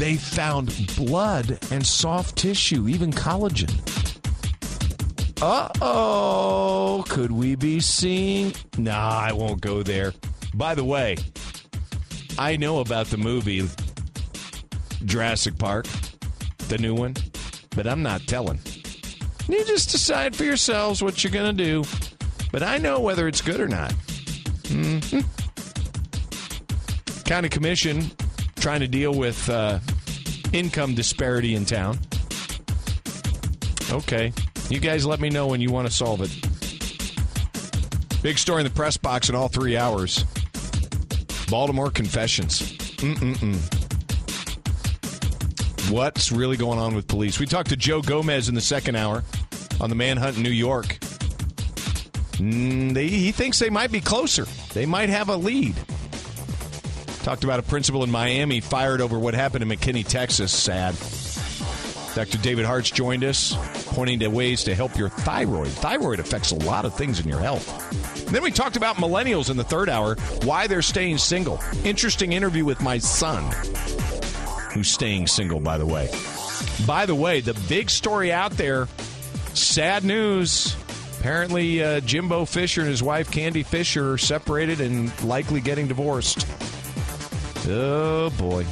They 0.00 0.16
found 0.16 0.94
blood 0.96 1.58
and 1.70 1.86
soft 1.86 2.34
tissue, 2.34 2.88
even 2.88 3.12
collagen. 3.12 3.70
Uh 5.42 5.68
oh. 5.82 7.04
Could 7.06 7.30
we 7.30 7.54
be 7.54 7.80
seeing? 7.80 8.54
Nah, 8.78 9.18
I 9.18 9.32
won't 9.34 9.60
go 9.60 9.82
there. 9.82 10.14
By 10.54 10.74
the 10.74 10.84
way, 10.84 11.18
I 12.38 12.56
know 12.56 12.78
about 12.80 13.08
the 13.08 13.18
movie 13.18 13.68
Jurassic 15.04 15.58
Park, 15.58 15.84
the 16.68 16.78
new 16.78 16.94
one, 16.94 17.14
but 17.76 17.86
I'm 17.86 18.02
not 18.02 18.22
telling. 18.26 18.58
You 19.50 19.62
just 19.66 19.90
decide 19.90 20.34
for 20.34 20.44
yourselves 20.44 21.02
what 21.02 21.22
you're 21.22 21.30
going 21.30 21.54
to 21.54 21.64
do. 21.64 21.84
But 22.50 22.62
I 22.62 22.78
know 22.78 23.00
whether 23.00 23.28
it's 23.28 23.42
good 23.42 23.60
or 23.60 23.68
not. 23.68 23.92
hmm 24.66 24.98
County 27.26 27.50
Commission 27.50 28.10
trying 28.60 28.80
to 28.80 28.88
deal 28.88 29.14
with 29.14 29.48
uh, 29.48 29.78
income 30.52 30.94
disparity 30.94 31.54
in 31.54 31.64
town. 31.64 31.98
Okay. 33.90 34.32
You 34.68 34.78
guys 34.78 35.04
let 35.04 35.18
me 35.18 35.30
know 35.30 35.48
when 35.48 35.60
you 35.60 35.70
want 35.70 35.88
to 35.88 35.92
solve 35.92 36.20
it. 36.20 36.30
Big 38.22 38.38
story 38.38 38.60
in 38.60 38.64
the 38.64 38.72
press 38.72 38.96
box 38.96 39.28
in 39.28 39.34
all 39.34 39.48
three 39.48 39.76
hours. 39.76 40.24
Baltimore 41.48 41.90
confessions. 41.90 42.60
Mm-mm-mm. 42.98 43.58
What's 45.90 46.30
really 46.30 46.56
going 46.56 46.78
on 46.78 46.94
with 46.94 47.08
police? 47.08 47.40
We 47.40 47.46
talked 47.46 47.70
to 47.70 47.76
Joe 47.76 48.02
Gomez 48.02 48.48
in 48.48 48.54
the 48.54 48.60
second 48.60 48.94
hour 48.94 49.24
on 49.80 49.88
the 49.88 49.96
manhunt 49.96 50.36
in 50.36 50.42
New 50.42 50.50
York. 50.50 50.98
Mm, 52.36 52.94
they, 52.94 53.08
he 53.08 53.32
thinks 53.32 53.58
they 53.58 53.70
might 53.70 53.90
be 53.90 54.00
closer. 54.00 54.44
They 54.74 54.86
might 54.86 55.08
have 55.08 55.30
a 55.30 55.36
lead. 55.36 55.74
Talked 57.22 57.44
about 57.44 57.58
a 57.58 57.62
principal 57.62 58.02
in 58.02 58.10
Miami 58.10 58.60
fired 58.60 59.00
over 59.00 59.18
what 59.18 59.34
happened 59.34 59.62
in 59.62 59.68
McKinney, 59.68 60.06
Texas. 60.06 60.52
Sad. 60.52 60.94
Dr. 62.14 62.38
David 62.38 62.64
Hart's 62.64 62.90
joined 62.90 63.24
us, 63.24 63.54
pointing 63.86 64.18
to 64.20 64.28
ways 64.28 64.64
to 64.64 64.74
help 64.74 64.96
your 64.96 65.08
thyroid. 65.10 65.68
Thyroid 65.68 66.18
affects 66.18 66.50
a 66.50 66.56
lot 66.56 66.84
of 66.84 66.94
things 66.94 67.20
in 67.20 67.28
your 67.28 67.38
health. 67.38 67.68
And 68.26 68.34
then 68.34 68.42
we 68.42 68.50
talked 68.50 68.76
about 68.76 68.96
millennials 68.96 69.50
in 69.50 69.56
the 69.56 69.64
third 69.64 69.88
hour, 69.88 70.16
why 70.42 70.66
they're 70.66 70.82
staying 70.82 71.18
single. 71.18 71.60
Interesting 71.84 72.32
interview 72.32 72.64
with 72.64 72.80
my 72.80 72.98
son, 72.98 73.44
who's 74.72 74.90
staying 74.90 75.28
single, 75.28 75.60
by 75.60 75.78
the 75.78 75.86
way. 75.86 76.08
By 76.86 77.06
the 77.06 77.14
way, 77.14 77.40
the 77.40 77.54
big 77.68 77.90
story 77.90 78.32
out 78.32 78.52
there, 78.52 78.88
sad 79.54 80.04
news. 80.04 80.74
Apparently, 81.20 81.82
uh, 81.82 82.00
Jimbo 82.00 82.46
Fisher 82.46 82.80
and 82.80 82.90
his 82.90 83.02
wife 83.02 83.30
Candi 83.30 83.64
Fisher 83.64 84.16
separated 84.16 84.80
and 84.80 85.22
likely 85.22 85.60
getting 85.60 85.86
divorced. 85.86 86.46
Oh 87.68 88.30
boy. 88.38 88.64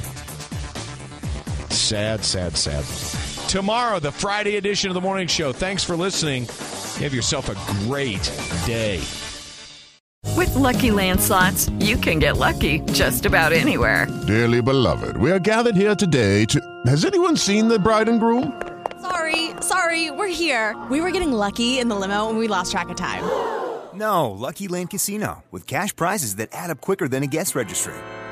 Sad, 1.69 2.23
sad, 2.23 2.55
sad. 2.55 2.85
Tomorrow, 3.49 3.99
the 3.99 4.11
Friday 4.11 4.57
edition 4.57 4.89
of 4.89 4.93
the 4.93 5.01
morning 5.01 5.27
show. 5.27 5.51
Thanks 5.51 5.83
for 5.83 5.95
listening. 5.95 6.45
Have 6.99 7.13
yourself 7.13 7.49
a 7.49 7.55
great 7.85 8.23
day. 8.65 9.01
With 10.35 10.53
Lucky 10.55 10.91
Land 10.91 11.21
slots, 11.21 11.69
you 11.79 11.97
can 11.97 12.19
get 12.19 12.37
lucky 12.37 12.79
just 12.91 13.25
about 13.25 13.53
anywhere. 13.53 14.07
Dearly 14.27 14.61
beloved, 14.61 15.17
we 15.17 15.31
are 15.31 15.39
gathered 15.39 15.75
here 15.75 15.95
today 15.95 16.45
to. 16.45 16.59
Has 16.85 17.05
anyone 17.05 17.37
seen 17.37 17.67
the 17.67 17.79
bride 17.79 18.09
and 18.09 18.19
groom? 18.19 18.61
Sorry, 19.01 19.51
sorry, 19.61 20.11
we're 20.11 20.27
here. 20.27 20.75
We 20.91 21.01
were 21.01 21.11
getting 21.11 21.31
lucky 21.31 21.79
in 21.79 21.87
the 21.87 21.95
limo 21.95 22.29
and 22.29 22.37
we 22.37 22.47
lost 22.47 22.71
track 22.71 22.89
of 22.89 22.97
time. 22.97 23.23
No, 23.93 24.31
Lucky 24.31 24.67
Land 24.67 24.89
Casino, 24.91 25.43
with 25.51 25.65
cash 25.65 25.95
prizes 25.95 26.35
that 26.35 26.49
add 26.51 26.69
up 26.69 26.81
quicker 26.81 27.07
than 27.07 27.23
a 27.23 27.27
guest 27.27 27.55
registry. 27.55 27.95